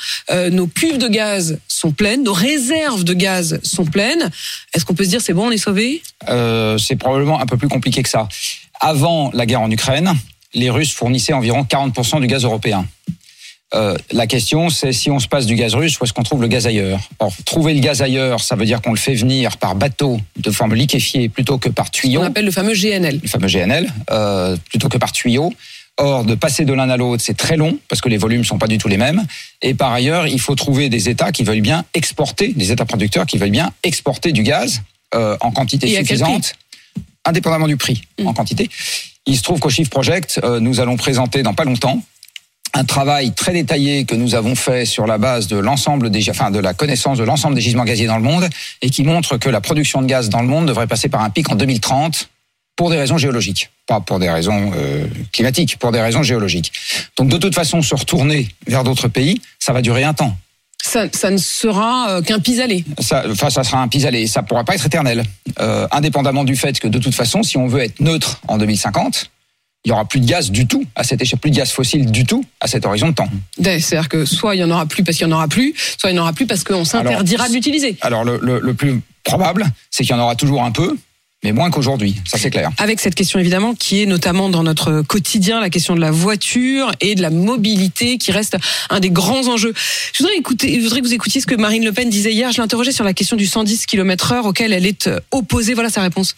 nos 0.51 0.67
cuves 0.67 0.97
de 0.99 1.07
gaz 1.07 1.59
sont 1.67 1.91
pleines, 1.91 2.23
nos 2.23 2.33
réserves 2.33 3.03
de 3.03 3.13
gaz 3.13 3.59
sont 3.63 3.85
pleines, 3.85 4.29
est-ce 4.73 4.85
qu'on 4.85 4.93
peut 4.93 5.03
se 5.03 5.09
dire 5.09 5.21
c'est 5.21 5.33
bon, 5.33 5.47
on 5.47 5.51
est 5.51 5.57
sauvés? 5.57 6.01
Euh, 6.61 6.77
c'est 6.77 6.95
probablement 6.95 7.39
un 7.39 7.45
peu 7.45 7.57
plus 7.57 7.67
compliqué 7.67 8.03
que 8.03 8.09
ça. 8.09 8.27
Avant 8.79 9.31
la 9.33 9.45
guerre 9.45 9.61
en 9.61 9.71
Ukraine, 9.71 10.13
les 10.53 10.69
Russes 10.69 10.93
fournissaient 10.93 11.33
environ 11.33 11.63
40% 11.63 12.21
du 12.21 12.27
gaz 12.27 12.43
européen. 12.43 12.85
Euh, 13.73 13.95
la 14.11 14.27
question, 14.27 14.69
c'est 14.69 14.91
si 14.91 15.09
on 15.09 15.19
se 15.19 15.27
passe 15.27 15.45
du 15.45 15.55
gaz 15.55 15.75
russe, 15.75 15.97
où 15.99 16.03
est-ce 16.03 16.11
qu'on 16.11 16.23
trouve 16.23 16.41
le 16.41 16.49
gaz 16.49 16.67
ailleurs? 16.67 16.99
Or, 17.19 17.33
trouver 17.45 17.73
le 17.73 17.79
gaz 17.79 18.01
ailleurs, 18.01 18.41
ça 18.41 18.55
veut 18.55 18.65
dire 18.65 18.81
qu'on 18.81 18.91
le 18.91 18.97
fait 18.97 19.15
venir 19.15 19.57
par 19.57 19.75
bateau 19.75 20.19
de 20.37 20.51
forme 20.51 20.75
liquéfiée 20.75 21.29
plutôt 21.29 21.57
que 21.57 21.69
par 21.69 21.89
tuyau, 21.89 22.21
On 22.21 22.25
appelle 22.25 22.45
le 22.45 22.51
fameux 22.51 22.73
GNL. 22.73 23.19
le 23.21 23.27
fameux 23.29 23.47
GNL, 23.47 23.89
euh, 24.11 24.57
plutôt 24.69 24.89
que 24.89 24.97
par 24.97 25.13
tuyau. 25.13 25.53
Or, 25.97 26.25
de 26.25 26.35
passer 26.35 26.65
de 26.65 26.73
l'un 26.73 26.89
à 26.89 26.97
l'autre, 26.97 27.21
c'est 27.23 27.37
très 27.37 27.57
long 27.57 27.77
parce 27.87 28.01
que 28.01 28.09
les 28.09 28.17
volumes 28.17 28.43
sont 28.43 28.57
pas 28.57 28.67
du 28.67 28.77
tout 28.77 28.87
les 28.87 28.97
mêmes. 28.97 29.23
Et 29.61 29.73
par 29.73 29.91
ailleurs, 29.93 30.27
il 30.27 30.39
faut 30.39 30.55
trouver 30.55 30.89
des 30.89 31.09
États 31.09 31.31
qui 31.31 31.43
veulent 31.43 31.61
bien 31.61 31.85
exporter, 31.93 32.49
des 32.49 32.71
États 32.71 32.85
producteurs 32.85 33.25
qui 33.25 33.37
veulent 33.37 33.51
bien 33.51 33.71
exporter 33.83 34.31
du 34.31 34.43
gaz 34.43 34.81
euh, 35.15 35.37
en 35.41 35.51
quantité 35.51 35.91
Et 35.91 35.97
suffisante, 35.97 36.53
indépendamment 37.25 37.67
du 37.67 37.77
prix, 37.77 38.03
Mm. 38.19 38.27
en 38.27 38.33
quantité. 38.33 38.69
Il 39.25 39.37
se 39.37 39.43
trouve 39.43 39.59
qu'au 39.59 39.69
Shift 39.69 39.91
Project, 39.91 40.39
euh, 40.43 40.59
nous 40.59 40.79
allons 40.79 40.97
présenter 40.97 41.43
dans 41.43 41.53
pas 41.53 41.63
longtemps 41.63 42.01
un 42.73 42.85
travail 42.85 43.33
très 43.33 43.51
détaillé 43.51 44.05
que 44.05 44.15
nous 44.15 44.33
avons 44.33 44.55
fait 44.55 44.85
sur 44.85 45.05
la 45.05 45.17
base 45.17 45.47
de 45.47 45.57
l'ensemble 45.57 46.09
des, 46.09 46.29
enfin 46.29 46.51
de 46.51 46.59
la 46.59 46.73
connaissance 46.73 47.17
de 47.17 47.23
l'ensemble 47.23 47.55
des 47.55 47.61
gisements 47.61 47.83
gaziers 47.83 48.07
dans 48.07 48.15
le 48.17 48.23
monde 48.23 48.47
et 48.81 48.89
qui 48.89 49.03
montre 49.03 49.37
que 49.37 49.49
la 49.49 49.59
production 49.59 50.01
de 50.01 50.07
gaz 50.07 50.29
dans 50.29 50.41
le 50.41 50.47
monde 50.47 50.67
devrait 50.67 50.87
passer 50.87 51.09
par 51.09 51.21
un 51.21 51.29
pic 51.29 51.51
en 51.51 51.55
2030 51.55 52.29
pour 52.77 52.89
des 52.89 52.97
raisons 52.97 53.17
géologiques, 53.17 53.69
pas 53.87 53.99
pour 53.99 54.19
des 54.19 54.29
raisons 54.29 54.71
euh, 54.75 55.05
climatiques, 55.33 55.77
pour 55.77 55.91
des 55.91 55.99
raisons 56.01 56.23
géologiques. 56.23 56.71
Donc 57.17 57.27
de 57.27 57.37
toute 57.37 57.53
façon, 57.53 57.81
se 57.81 57.93
retourner 57.93 58.47
vers 58.65 58.83
d'autres 58.85 59.09
pays, 59.09 59.41
ça 59.59 59.73
va 59.73 59.81
durer 59.81 60.03
un 60.05 60.13
temps. 60.13 60.35
Ça, 60.83 61.05
ça 61.11 61.29
ne 61.29 61.37
sera 61.37 62.09
euh, 62.09 62.21
qu'un 62.21 62.39
pis-aller. 62.39 62.83
Ça, 62.99 63.23
enfin, 63.29 63.49
ça 63.49 63.63
sera 63.63 63.81
un 63.81 63.87
pis-aller. 63.87 64.27
Ça 64.27 64.43
pourra 64.43 64.63
pas 64.63 64.75
être 64.75 64.85
éternel, 64.85 65.23
Euh, 65.59 65.87
indépendamment 65.91 66.43
du 66.43 66.55
fait 66.55 66.79
que 66.79 66.87
de 66.87 66.97
toute 66.97 67.13
façon, 67.13 67.43
si 67.43 67.57
on 67.57 67.67
veut 67.67 67.81
être 67.81 67.99
neutre 67.99 68.39
en 68.47 68.57
2050, 68.57 69.29
il 69.83 69.89
y 69.89 69.91
aura 69.91 70.05
plus 70.05 70.19
de 70.19 70.25
gaz 70.25 70.49
du 70.51 70.65
tout 70.67 70.85
à 70.95 71.03
cette 71.03 71.21
échelle, 71.21 71.39
plus 71.39 71.51
de 71.51 71.55
gaz 71.57 71.71
fossile 71.71 72.09
du 72.11 72.23
tout 72.25 72.43
à 72.59 72.67
cet 72.67 72.85
horizon 72.85 73.09
de 73.09 73.13
temps. 73.15 73.29
C'est-à-dire 73.61 74.09
que 74.09 74.25
soit 74.25 74.55
il 74.55 74.59
y 74.59 74.63
en 74.63 74.71
aura 74.71 74.85
plus 74.85 75.03
parce 75.03 75.17
qu'il 75.17 75.27
y 75.27 75.29
en 75.31 75.35
aura 75.35 75.47
plus, 75.47 75.73
soit 75.97 76.09
il 76.09 76.13
n'y 76.13 76.19
en 76.19 76.23
aura 76.23 76.33
plus 76.33 76.45
parce 76.47 76.63
qu'on 76.63 76.85
s'interdira 76.85 77.49
de 77.49 77.53
l'utiliser. 77.53 77.97
Alors 78.01 78.23
le, 78.23 78.39
le, 78.41 78.59
le 78.59 78.73
plus 78.73 79.01
probable, 79.23 79.65
c'est 79.89 80.03
qu'il 80.03 80.15
y 80.15 80.19
en 80.19 80.21
aura 80.21 80.35
toujours 80.35 80.63
un 80.63 80.71
peu, 80.71 80.95
mais 81.43 81.51
moins 81.51 81.71
qu'aujourd'hui. 81.71 82.15
Ça 82.25 82.37
c'est 82.37 82.49
clair. 82.49 82.71
Avec 82.77 82.99
cette 82.99 83.15
question 83.15 83.39
évidemment 83.39 83.73
qui 83.73 84.01
est 84.01 84.05
notamment 84.05 84.49
dans 84.49 84.63
notre 84.63 85.01
quotidien, 85.01 85.59
la 85.59 85.69
question 85.69 85.95
de 85.95 86.01
la 86.01 86.11
voiture 86.11 86.91
et 87.01 87.15
de 87.15 87.21
la 87.21 87.29
mobilité 87.29 88.17
qui 88.17 88.31
reste 88.31 88.57
un 88.89 88.99
des 88.99 89.09
grands 89.09 89.47
enjeux. 89.47 89.73
Je 90.13 90.19
voudrais, 90.19 90.37
écouter, 90.37 90.75
je 90.75 90.81
voudrais 90.81 91.01
que 91.01 91.05
vous 91.05 91.13
écoutiez 91.13 91.41
ce 91.41 91.47
que 91.47 91.55
Marine 91.55 91.83
Le 91.83 91.91
Pen 91.91 92.09
disait 92.09 92.33
hier. 92.33 92.51
Je 92.51 92.61
l'interrogeais 92.61 92.91
sur 92.91 93.03
la 93.03 93.13
question 93.13 93.35
du 93.35 93.45
110 93.45 93.85
km 93.85 94.33
heure 94.33 94.45
auquel 94.45 94.73
elle 94.73 94.85
est 94.85 95.09
opposée. 95.31 95.73
Voilà 95.73 95.89
sa 95.89 96.01
réponse. 96.01 96.35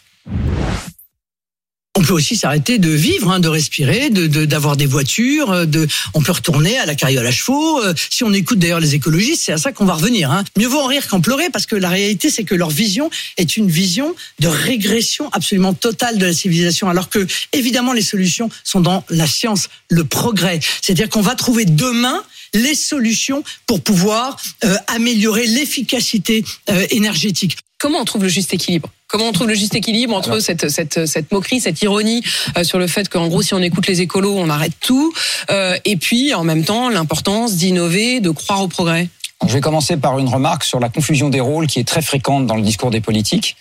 On 1.95 2.01
peut 2.01 2.13
aussi 2.13 2.35
s'arrêter 2.35 2.79
de 2.79 2.89
vivre, 2.89 3.29
hein, 3.29 3.39
de 3.39 3.47
respirer, 3.47 4.09
de 4.09 4.45
d'avoir 4.45 4.75
des 4.77 4.87
voitures, 4.87 5.51
euh, 5.51 5.65
de, 5.65 5.87
on 6.15 6.23
peut 6.23 6.31
retourner 6.31 6.75
à 6.79 6.87
la 6.87 6.95
carriole 6.95 7.27
à 7.27 7.31
chevaux. 7.31 7.83
euh, 7.83 7.93
Si 8.09 8.23
on 8.23 8.33
écoute 8.33 8.57
d'ailleurs 8.57 8.79
les 8.79 8.95
écologistes, 8.95 9.43
c'est 9.45 9.51
à 9.51 9.59
ça 9.59 9.71
qu'on 9.71 9.85
va 9.85 9.93
revenir. 9.93 10.31
Hein. 10.31 10.43
Mieux 10.57 10.65
vaut 10.65 10.79
en 10.79 10.87
rire 10.87 11.07
qu'en 11.07 11.21
pleurer, 11.21 11.51
parce 11.53 11.67
que 11.67 11.75
la 11.75 11.89
réalité, 11.89 12.31
c'est 12.31 12.45
que 12.45 12.55
leur 12.55 12.71
vision 12.71 13.11
est 13.37 13.57
une 13.57 13.69
vision 13.69 14.15
de 14.39 14.47
régression 14.47 15.29
absolument 15.33 15.75
totale 15.75 16.17
de 16.17 16.25
la 16.25 16.33
civilisation, 16.33 16.89
alors 16.89 17.09
que 17.09 17.27
évidemment 17.51 17.93
les 17.93 18.01
solutions 18.01 18.49
sont 18.63 18.81
dans 18.81 19.05
la 19.11 19.27
science, 19.27 19.69
le 19.91 20.03
progrès. 20.03 20.61
C'est-à-dire 20.81 21.09
qu'on 21.09 21.21
va 21.21 21.35
trouver 21.35 21.65
demain 21.65 22.23
les 22.53 22.75
solutions 22.75 23.43
pour 23.67 23.81
pouvoir 23.81 24.37
euh, 24.63 24.75
améliorer 24.87 25.47
l'efficacité 25.47 26.43
euh, 26.69 26.85
énergétique. 26.91 27.57
Comment 27.79 27.99
on 27.99 28.05
trouve 28.05 28.23
le 28.23 28.29
juste 28.29 28.53
équilibre? 28.53 28.89
Comment 29.07 29.27
on 29.27 29.31
trouve 29.31 29.47
le 29.47 29.55
juste 29.55 29.75
équilibre 29.75 30.15
entre 30.15 30.29
Alors- 30.29 30.41
cette, 30.41 30.69
cette, 30.69 31.05
cette 31.05 31.31
moquerie, 31.31 31.59
cette 31.59 31.81
ironie 31.81 32.23
euh, 32.57 32.63
sur 32.63 32.79
le 32.79 32.87
fait 32.87 33.09
qu'en 33.09 33.27
gros, 33.27 33.41
si 33.41 33.53
on 33.53 33.61
écoute 33.61 33.87
les 33.87 34.01
écolos, 34.01 34.35
on 34.37 34.49
arrête 34.49 34.73
tout, 34.79 35.13
euh, 35.51 35.77
et 35.85 35.97
puis 35.97 36.33
en 36.33 36.43
même 36.43 36.63
temps 36.63 36.89
l'importance 36.89 37.55
d'innover, 37.55 38.21
de 38.21 38.29
croire 38.29 38.61
au 38.63 38.67
progrès? 38.67 39.09
Je 39.45 39.51
vais 39.53 39.61
commencer 39.61 39.97
par 39.97 40.17
une 40.19 40.29
remarque 40.29 40.63
sur 40.63 40.79
la 40.79 40.87
confusion 40.89 41.29
des 41.29 41.41
rôles 41.41 41.67
qui 41.67 41.79
est 41.79 41.83
très 41.87 42.01
fréquente 42.01 42.47
dans 42.47 42.55
le 42.55 42.61
discours 42.61 42.91
des 42.91 43.01
politiques 43.01 43.57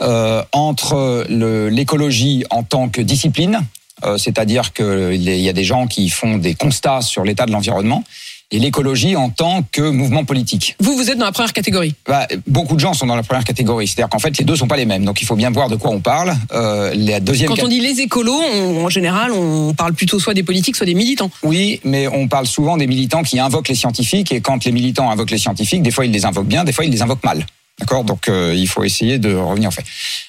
euh, 0.00 0.42
entre 0.52 1.26
l'écologie 1.28 2.44
en 2.50 2.62
tant 2.62 2.88
que 2.88 3.02
discipline, 3.02 3.60
euh, 4.04 4.16
c'est-à-dire 4.16 4.72
qu'il 4.72 5.22
y 5.22 5.48
a 5.48 5.52
des 5.52 5.64
gens 5.64 5.86
qui 5.86 6.08
font 6.08 6.38
des 6.38 6.54
constats 6.54 7.02
sur 7.02 7.22
l'état 7.22 7.44
de 7.46 7.52
l'environnement, 7.52 8.02
et 8.50 8.58
l'écologie 8.58 9.16
en 9.16 9.30
tant 9.30 9.62
que 9.72 9.82
mouvement 9.82 10.24
politique. 10.24 10.76
Vous, 10.80 10.96
vous 10.96 11.10
êtes 11.10 11.18
dans 11.18 11.24
la 11.24 11.32
première 11.32 11.52
catégorie. 11.52 11.94
Bah, 12.06 12.26
beaucoup 12.46 12.74
de 12.74 12.80
gens 12.80 12.94
sont 12.94 13.06
dans 13.06 13.16
la 13.16 13.22
première 13.22 13.44
catégorie, 13.44 13.86
c'est-à-dire 13.88 14.08
qu'en 14.08 14.18
fait 14.20 14.36
les 14.38 14.44
deux 14.44 14.54
sont 14.56 14.68
pas 14.68 14.76
les 14.76 14.84
mêmes, 14.86 15.04
donc 15.04 15.20
il 15.20 15.24
faut 15.24 15.34
bien 15.36 15.50
voir 15.50 15.68
de 15.68 15.76
quoi 15.76 15.90
on 15.90 16.00
parle. 16.00 16.34
Euh, 16.52 16.92
la 16.96 17.20
deuxième 17.20 17.48
Quand 17.50 17.62
on 17.64 17.68
dit 17.68 17.80
les 17.80 18.00
écolos, 18.00 18.40
on- 18.54 18.84
en 18.84 18.88
général, 18.88 19.32
on 19.32 19.74
parle 19.74 19.94
plutôt 19.94 20.20
soit 20.20 20.34
des 20.34 20.42
politiques, 20.44 20.76
soit 20.76 20.86
des 20.86 20.94
militants. 20.94 21.30
Oui, 21.42 21.80
mais 21.84 22.06
on 22.08 22.28
parle 22.28 22.46
souvent 22.46 22.76
des 22.76 22.86
militants 22.86 23.22
qui 23.22 23.38
invoquent 23.40 23.68
les 23.68 23.74
scientifiques 23.74 24.30
et 24.32 24.40
quand 24.40 24.64
les 24.64 24.72
militants 24.72 25.10
invoquent 25.10 25.30
les 25.32 25.38
scientifiques, 25.38 25.82
des 25.82 25.90
fois 25.90 26.06
ils 26.06 26.12
les 26.12 26.24
invoquent 26.24 26.46
bien, 26.46 26.64
des 26.64 26.72
fois 26.72 26.84
ils 26.84 26.90
les 26.92 27.02
invoquent 27.02 27.24
mal. 27.24 27.44
D'accord 27.78 28.04
Donc 28.04 28.28
euh, 28.28 28.54
il 28.54 28.66
faut 28.66 28.84
essayer 28.84 29.18
de 29.18 29.34
revenir 29.34 29.68
au 29.68 29.72
fait. 29.72 29.84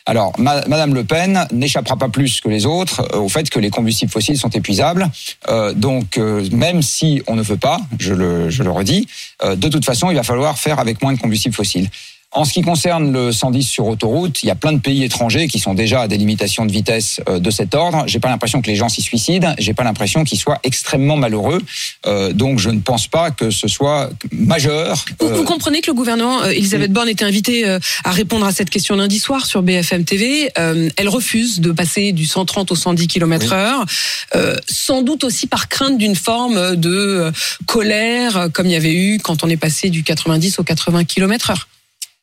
Alors, 0.05 0.33
ma- 0.37 0.65
Madame 0.67 0.93
Le 0.93 1.05
Pen 1.05 1.47
n'échappera 1.53 1.95
pas 1.95 2.09
plus 2.09 2.41
que 2.41 2.49
les 2.49 2.65
autres 2.65 3.07
euh, 3.13 3.19
au 3.19 3.29
fait 3.29 3.49
que 3.49 3.59
les 3.59 3.69
combustibles 3.69 4.11
fossiles 4.11 4.37
sont 4.37 4.49
épuisables. 4.49 5.09
Euh, 5.47 5.73
donc, 5.73 6.17
euh, 6.17 6.45
même 6.51 6.81
si 6.81 7.21
on 7.25 7.35
ne 7.35 7.41
veut 7.41 7.55
pas, 7.57 7.79
je 7.99 8.13
le, 8.13 8.49
je 8.49 8.63
le 8.63 8.71
redis, 8.71 9.07
euh, 9.43 9.55
de 9.55 9.69
toute 9.69 9.85
façon, 9.85 10.09
il 10.11 10.15
va 10.17 10.23
falloir 10.23 10.57
faire 10.57 10.79
avec 10.79 11.01
moins 11.01 11.13
de 11.13 11.19
combustibles 11.19 11.55
fossiles. 11.55 11.89
En 12.33 12.43
ce 12.43 12.51
qui 12.51 12.61
concerne 12.61 13.13
le 13.13 13.31
110 13.31 13.63
sur 13.63 13.87
autoroute, 13.87 14.43
il 14.43 14.47
y 14.47 14.51
a 14.51 14.55
plein 14.55 14.73
de 14.73 14.79
pays 14.79 15.03
étrangers 15.05 15.47
qui 15.47 15.59
sont 15.59 15.73
déjà 15.73 16.01
à 16.01 16.07
des 16.09 16.17
limitations 16.17 16.65
de 16.65 16.71
vitesse 16.73 17.21
euh, 17.29 17.39
de 17.39 17.49
cet 17.49 17.73
ordre. 17.73 18.03
J'ai 18.05 18.19
pas 18.19 18.27
l'impression 18.27 18.61
que 18.61 18.67
les 18.67 18.75
gens 18.75 18.89
s'y 18.89 19.01
suicident. 19.01 19.55
J'ai 19.57 19.73
pas 19.73 19.85
l'impression 19.85 20.25
qu'ils 20.25 20.37
soient 20.37 20.59
extrêmement 20.63 21.15
malheureux. 21.15 21.61
Euh, 22.05 22.33
donc, 22.33 22.59
je 22.59 22.69
ne 22.69 22.81
pense 22.81 23.07
pas 23.07 23.31
que 23.31 23.49
ce 23.49 23.69
soit 23.69 24.09
majeur. 24.33 25.05
Vous, 25.21 25.27
Euh, 25.27 25.35
vous 25.35 25.45
comprenez 25.45 25.79
que 25.79 25.87
le 25.87 25.93
gouvernement, 25.93 26.43
euh, 26.43 26.49
Elisabeth 26.49 26.91
Borne 26.91 27.07
était 27.07 27.23
invitée 27.23 27.65
euh, 27.65 27.79
à 28.03 28.11
répondre 28.11 28.45
à 28.45 28.51
cette 28.51 28.69
question 28.69 28.97
lundi 28.97 29.19
soir 29.19 29.45
sur 29.45 29.63
BFM 29.63 30.03
TV. 30.03 30.51
Elle 30.55 31.09
refuse 31.09 31.61
de 31.61 31.71
passer 31.71 32.11
du 32.11 32.25
130 32.25 32.71
au 32.71 32.75
110 32.75 33.07
km 33.07 33.53
heure, 33.53 33.85
sans 34.67 35.01
doute 35.01 35.23
aussi 35.23 35.47
par 35.47 35.69
crainte 35.69 35.97
d'une 35.97 36.15
forme 36.15 36.75
de 36.75 37.31
colère, 37.65 38.49
comme 38.53 38.67
il 38.67 38.73
y 38.73 38.75
avait 38.75 38.93
eu 38.93 39.19
quand 39.19 39.43
on 39.43 39.49
est 39.49 39.57
passé 39.57 39.89
du 39.89 40.03
90 40.03 40.59
au 40.59 40.63
80 40.63 41.05
km 41.05 41.51
heure. 41.51 41.67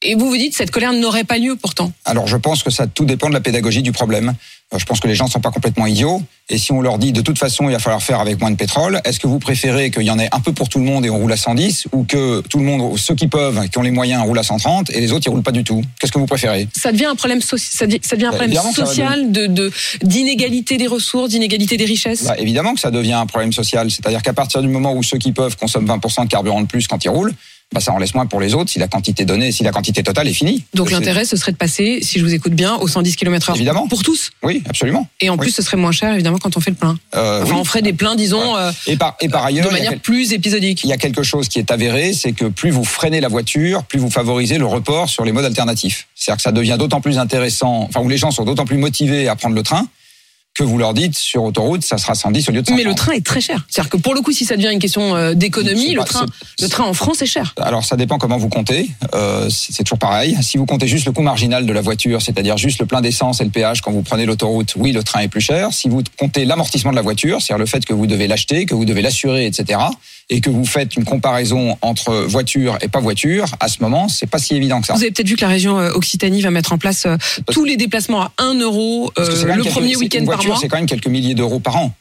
Et 0.04 0.14
vous 0.14 0.28
vous 0.28 0.36
dites 0.36 0.54
cette 0.54 0.70
colère 0.70 0.92
n'aurait 0.92 1.24
pas 1.24 1.38
lieu 1.38 1.56
pourtant. 1.56 1.92
Alors 2.04 2.26
je 2.26 2.36
pense 2.36 2.62
que 2.62 2.70
ça 2.70 2.86
tout 2.86 3.04
dépend 3.04 3.28
de 3.28 3.34
la 3.34 3.40
pédagogie 3.40 3.82
du 3.82 3.92
problème. 3.92 4.34
Euh, 4.74 4.78
Je 4.78 4.84
pense 4.84 5.00
que 5.00 5.08
les 5.08 5.14
gens 5.14 5.24
ne 5.26 5.30
sont 5.30 5.40
pas 5.40 5.50
complètement 5.50 5.86
idiots. 5.86 6.22
Et 6.50 6.58
si 6.58 6.72
on 6.72 6.80
leur 6.82 6.98
dit 6.98 7.12
de 7.12 7.20
toute 7.22 7.38
façon 7.38 7.68
il 7.68 7.72
va 7.72 7.78
falloir 7.78 8.02
faire 8.02 8.20
avec 8.20 8.38
moins 8.40 8.50
de 8.50 8.56
pétrole, 8.56 9.00
est-ce 9.04 9.18
que 9.18 9.26
vous 9.26 9.38
préférez 9.38 9.90
qu'il 9.90 10.02
y 10.02 10.10
en 10.10 10.18
ait 10.18 10.28
un 10.32 10.40
peu 10.40 10.52
pour 10.52 10.68
tout 10.68 10.78
le 10.78 10.84
monde 10.84 11.06
et 11.06 11.10
on 11.10 11.16
roule 11.18 11.32
à 11.32 11.36
110 11.38 11.86
ou 11.92 12.04
que 12.04 12.40
tout 12.42 12.58
le 12.58 12.64
monde, 12.64 12.98
ceux 12.98 13.14
qui 13.14 13.28
peuvent, 13.28 13.68
qui 13.70 13.78
ont 13.78 13.82
les 13.82 13.90
moyens, 13.90 14.22
roulent 14.24 14.38
à 14.38 14.42
130 14.42 14.90
et 14.90 15.00
les 15.00 15.12
autres 15.12 15.26
ils 15.26 15.30
roulent 15.30 15.42
pas 15.42 15.52
du 15.52 15.64
tout? 15.64 15.82
Qu'est-ce 15.98 16.12
que 16.12 16.18
vous 16.18 16.26
préférez? 16.26 16.68
Ça 16.76 16.92
devient 16.92 17.06
un 17.06 17.14
problème, 17.16 17.40
ça 17.40 17.86
devient, 17.86 17.98
ça 18.02 18.16
devient 18.16 18.26
un 18.26 18.30
Bah, 18.32 18.36
problème 18.36 18.62
social 18.74 19.32
de 19.32 19.46
de- 19.46 19.72
d'inégalité 20.02 20.76
des 20.76 20.86
ressources, 20.86 21.30
d'inégalité 21.30 21.76
des 21.76 21.84
richesses. 21.86 22.24
Bah, 22.24 22.34
Évidemment 22.38 22.74
que 22.74 22.80
ça 22.80 22.90
devient 22.90 23.14
un 23.14 23.26
problème 23.26 23.52
social. 23.52 23.90
C'est-à-dire 23.90 24.22
qu'à 24.22 24.32
partir 24.34 24.60
du 24.60 24.68
moment 24.68 24.92
où 24.94 25.02
ceux 25.02 25.18
qui 25.18 25.32
peuvent 25.32 25.56
consomment 25.56 25.86
20% 25.86 26.24
de 26.24 26.28
carburant 26.28 26.60
de 26.60 26.66
plus 26.66 26.86
quand 26.86 27.02
ils 27.04 27.08
roulent, 27.10 27.32
bah, 27.74 27.80
ça 27.80 27.92
en 27.92 27.98
laisse 27.98 28.14
moins 28.14 28.26
pour 28.26 28.40
les 28.40 28.54
autres 28.54 28.70
si 28.70 28.78
la 28.78 28.88
quantité 28.88 29.24
donnée, 29.24 29.52
si 29.52 29.62
la 29.64 29.72
quantité 29.72 30.02
totale 30.02 30.28
est 30.28 30.32
finie. 30.32 30.64
Donc 30.74 30.90
l'intérêt, 30.90 31.24
ce 31.24 31.36
serait 31.36 31.52
de 31.52 31.56
passer, 31.56 31.98
si 32.02 32.18
je 32.20 32.24
vous 32.24 32.32
écoute 32.32 32.52
bien, 32.54 32.76
au 32.76 32.86
110 32.88 33.16
km/h. 33.16 33.54
Évidemment. 33.56 33.88
Pour 33.88 34.02
tous. 34.02 34.30
Oui, 34.42 34.62
absolument. 34.68 35.06
Et 35.20 35.28
en 35.28 35.34
Oui. 35.34 35.40
plus, 35.40 35.50
ce 35.50 35.60
serait 35.62 35.76
moins 35.76 35.92
cher, 35.92 36.12
évidemment, 36.14 36.38
quand 36.38 36.56
on 36.56 36.60
fait 36.60 36.70
le 36.70 36.76
plein. 36.76 36.96
Euh, 37.16 37.42
Enfin, 37.42 37.54
oui. 37.54 37.60
on 37.60 37.64
ferait 37.64 37.82
des 37.82 37.92
pleins, 37.92 38.14
disons, 38.14 38.56
euh, 38.56 38.70
Et 38.86 38.96
par, 38.96 39.16
et 39.20 39.28
par 39.28 39.44
ailleurs, 39.44 39.66
de 39.66 39.72
manière 39.72 39.90
quel- 39.90 40.00
plus 40.00 40.32
épisodique. 40.32 40.84
il 40.84 40.88
y 40.90 40.92
a 40.92 40.96
quelque 40.96 41.22
chose 41.22 41.48
qui 41.48 41.58
est 41.58 41.70
avéré, 41.70 42.12
c'est 42.12 42.32
que 42.32 42.44
plus 42.46 42.70
vous 42.70 42.84
freinez 42.84 43.20
la 43.20 43.28
voiture, 43.28 43.82
plus 43.84 43.98
vous 43.98 44.10
favorisez 44.10 44.58
le 44.58 44.66
report 44.66 45.08
sur 45.08 45.24
les 45.24 45.32
modes 45.32 45.44
alternatifs. 45.44 46.06
C'est-à-dire 46.14 46.36
que 46.36 46.42
ça 46.42 46.52
devient 46.52 46.76
d'autant 46.78 47.00
plus 47.00 47.18
intéressant, 47.18 47.86
enfin 47.88 48.00
où 48.00 48.08
les 48.08 48.16
gens 48.18 48.30
sont 48.30 48.44
d'autant 48.44 48.64
plus 48.66 48.78
motivés 48.78 49.28
à 49.28 49.36
prendre 49.36 49.54
le 49.56 49.62
train 49.62 49.86
que 50.54 50.62
vous 50.62 50.78
leur 50.78 50.94
dites 50.94 51.16
sur 51.16 51.42
autoroute, 51.42 51.84
ça 51.84 51.98
sera 51.98 52.14
110 52.14 52.48
au 52.48 52.52
lieu 52.52 52.62
de 52.62 52.66
130. 52.66 52.76
Mais 52.76 52.88
le 52.88 52.94
train 52.94 53.12
est 53.12 53.26
très 53.26 53.40
cher. 53.40 53.66
C'est-à-dire 53.68 53.90
que 53.90 53.96
pour 53.96 54.14
le 54.14 54.20
coup, 54.20 54.30
si 54.30 54.44
ça 54.44 54.56
devient 54.56 54.72
une 54.72 54.78
question 54.78 55.16
euh, 55.16 55.34
d'économie, 55.34 55.94
le 55.94 56.04
train, 56.04 56.26
le 56.60 56.68
train 56.68 56.84
en 56.84 56.94
France 56.94 57.22
est 57.22 57.26
cher. 57.26 57.54
Alors 57.60 57.84
ça 57.84 57.96
dépend 57.96 58.18
comment 58.18 58.38
vous 58.38 58.48
comptez. 58.48 58.88
Euh, 59.14 59.48
c'est 59.50 59.82
toujours 59.82 59.98
pareil. 59.98 60.36
Si 60.42 60.56
vous 60.56 60.64
comptez 60.64 60.86
juste 60.86 61.06
le 61.06 61.12
coût 61.12 61.22
marginal 61.22 61.66
de 61.66 61.72
la 61.72 61.80
voiture, 61.80 62.22
c'est-à-dire 62.22 62.56
juste 62.56 62.78
le 62.78 62.86
plein 62.86 63.00
d'essence 63.00 63.40
et 63.40 63.44
le 63.44 63.50
péage 63.50 63.80
quand 63.80 63.90
vous 63.90 64.02
prenez 64.02 64.26
l'autoroute, 64.26 64.74
oui, 64.76 64.92
le 64.92 65.02
train 65.02 65.20
est 65.20 65.28
plus 65.28 65.40
cher. 65.40 65.72
Si 65.72 65.88
vous 65.88 66.02
comptez 66.16 66.44
l'amortissement 66.44 66.92
de 66.92 66.96
la 66.96 67.02
voiture, 67.02 67.42
c'est-à-dire 67.42 67.58
le 67.58 67.66
fait 67.66 67.84
que 67.84 67.92
vous 67.92 68.06
devez 68.06 68.28
l'acheter, 68.28 68.64
que 68.64 68.76
vous 68.76 68.84
devez 68.84 69.02
l'assurer, 69.02 69.46
etc., 69.46 69.80
et 70.30 70.40
que 70.40 70.48
vous 70.50 70.64
faites 70.64 70.96
une 70.96 71.04
comparaison 71.04 71.76
entre 71.82 72.14
voiture 72.24 72.78
et 72.80 72.88
pas 72.88 73.00
voiture, 73.00 73.46
à 73.60 73.68
ce 73.68 73.76
moment, 73.82 74.08
c'est 74.08 74.26
pas 74.26 74.38
si 74.38 74.54
évident 74.54 74.80
que 74.80 74.86
ça. 74.86 74.94
Vous 74.94 75.02
avez 75.02 75.10
peut-être 75.10 75.28
vu 75.28 75.36
que 75.36 75.42
la 75.42 75.48
région 75.48 75.78
euh, 75.78 75.92
Occitanie 75.92 76.40
va 76.42 76.50
mettre 76.50 76.72
en 76.72 76.78
place 76.78 77.04
euh, 77.06 77.16
tous 77.52 77.64
les 77.64 77.76
déplacements 77.76 78.22
à 78.22 78.32
1 78.38 78.54
euro 78.60 79.12
euh, 79.18 79.54
le 79.54 79.64
premier 79.64 79.96
week-end 79.96 80.24
par 80.24 80.44
mois. 80.44 80.58
C'est 80.60 80.68
quand 80.68 80.76
même 80.78 80.86
quelques 80.86 81.06
milliers 81.08 81.34
d'euros 81.34 81.60
par 81.60 81.76
an. 81.76 81.92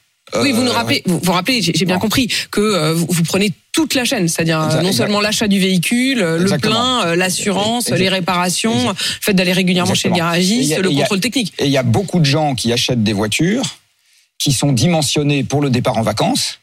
Oui, 0.42 0.52
vous 0.54 0.64
nous 0.64 0.72
rappelez, 0.72 1.04
vous, 1.06 1.20
vous 1.22 1.32
rappelez, 1.34 1.62
j'ai 1.62 1.86
bien 1.86 1.96
Bon. 1.96 2.02
compris 2.02 2.28
que 2.50 2.62
euh, 2.62 2.94
vous, 2.94 3.06
vous 3.10 3.24
prenez 3.24 3.52
toute 3.74 3.94
la 3.94 4.06
chaîne, 4.06 4.28
c'est-à-dire 4.28 4.82
non 4.82 4.92
seulement 4.94 5.20
l'achat 5.20 5.48
du 5.48 5.60
véhicule, 5.60 6.20
le 6.20 6.42
Exactement. 6.42 7.02
plein, 7.02 7.16
l'assurance, 7.16 7.90
les 7.90 8.08
réparations, 8.10 8.72
Exact- 8.74 9.00
le 9.00 9.18
fait 9.22 9.34
d'aller 9.34 9.52
régulièrement 9.52 9.94
chez 9.94 10.08
le 10.08 10.14
Exactement. 10.16 10.32
Garagiste, 10.32 10.74
a- 10.74 10.80
le 10.80 10.90
a- 10.90 10.94
contrôle 10.94 11.20
technique. 11.20 11.54
Et 11.60 11.66
il 11.66 11.72
y 11.72 11.78
a 11.78 11.84
beaucoup 11.84 12.20
de 12.20 12.26
gens 12.26 12.56
qui 12.56 12.72
achètent 12.72 13.04
des 13.04 13.14
voitures 13.14 13.64
qui 14.40 14.54
sont 14.54 14.72
dimensionnées 14.72 15.44
pour 15.44 15.62
le 15.62 15.70
départ 15.70 15.98
en 15.98 16.04
vacances 16.04 16.60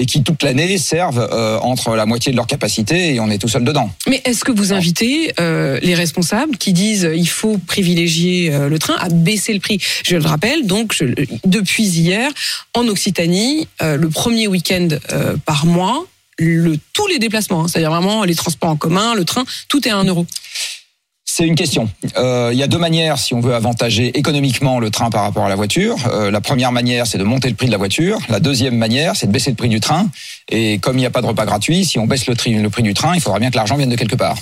et 0.00 0.06
qui 0.06 0.22
toute 0.22 0.42
l'année 0.42 0.78
servent 0.78 1.28
euh, 1.30 1.58
entre 1.58 1.94
la 1.94 2.06
moitié 2.06 2.32
de 2.32 2.36
leur 2.36 2.46
capacité 2.46 3.14
et 3.14 3.20
on 3.20 3.30
est 3.30 3.38
tout 3.38 3.48
seul 3.48 3.64
dedans. 3.64 3.90
Mais 4.08 4.22
est-ce 4.24 4.44
que 4.44 4.50
vous 4.50 4.72
invitez 4.72 5.32
euh, 5.38 5.78
les 5.82 5.94
responsables 5.94 6.56
qui 6.56 6.72
disent 6.72 7.04
euh, 7.04 7.14
il 7.14 7.28
faut 7.28 7.58
privilégier 7.58 8.50
le 8.50 8.78
train 8.78 8.94
à 8.98 9.10
baisser 9.10 9.52
le 9.52 9.60
prix? 9.60 9.78
Je 10.04 10.16
le 10.16 10.24
rappelle, 10.24 10.66
donc 10.66 10.96
depuis 11.44 11.84
hier, 11.84 12.30
en 12.74 12.88
Occitanie, 12.88 13.68
le 13.80 14.08
premier 14.08 14.46
week-end 14.46 14.88
par 15.44 15.66
mois, 15.66 16.06
le, 16.38 16.78
tous 16.92 17.06
les 17.06 17.18
déplacements, 17.18 17.64
hein, 17.64 17.68
c'est-à-dire 17.68 17.90
vraiment 17.90 18.24
les 18.24 18.34
transports 18.34 18.70
en 18.70 18.76
commun, 18.76 19.14
le 19.14 19.24
train, 19.24 19.44
tout 19.68 19.86
est 19.86 19.90
à 19.90 19.98
1 19.98 20.04
euro. 20.04 20.26
C'est 21.40 21.46
une 21.46 21.54
question. 21.54 21.88
Euh, 22.18 22.50
Il 22.52 22.58
y 22.58 22.62
a 22.62 22.66
deux 22.66 22.76
manières 22.76 23.16
si 23.16 23.32
on 23.32 23.40
veut 23.40 23.54
avantager 23.54 24.18
économiquement 24.18 24.78
le 24.78 24.90
train 24.90 25.08
par 25.08 25.22
rapport 25.22 25.46
à 25.46 25.48
la 25.48 25.54
voiture. 25.54 25.96
Euh, 26.12 26.30
la 26.30 26.42
première 26.42 26.70
manière, 26.70 27.06
c'est 27.06 27.16
de 27.16 27.24
monter 27.24 27.48
le 27.48 27.54
prix 27.54 27.64
de 27.64 27.72
la 27.72 27.78
voiture. 27.78 28.18
La 28.28 28.40
deuxième 28.40 28.76
manière, 28.76 29.16
c'est 29.16 29.26
de 29.26 29.32
baisser 29.32 29.48
le 29.48 29.56
prix 29.56 29.70
du 29.70 29.80
train. 29.80 30.06
Et 30.50 30.76
comme 30.80 30.98
il 30.98 31.00
n'y 31.00 31.06
a 31.06 31.10
pas 31.10 31.22
de 31.22 31.26
repas 31.26 31.46
gratuit, 31.46 31.86
si 31.86 31.98
on 31.98 32.06
baisse 32.06 32.26
le, 32.26 32.34
prix 32.34 32.82
du 32.82 32.92
train, 32.92 33.14
il 33.14 33.22
faudra 33.22 33.38
bien 33.38 33.50
que 33.50 33.56
l'argent 33.56 33.76
vienne 33.76 33.88
de 33.88 33.96
quelque 33.96 34.16
part. 34.16 34.36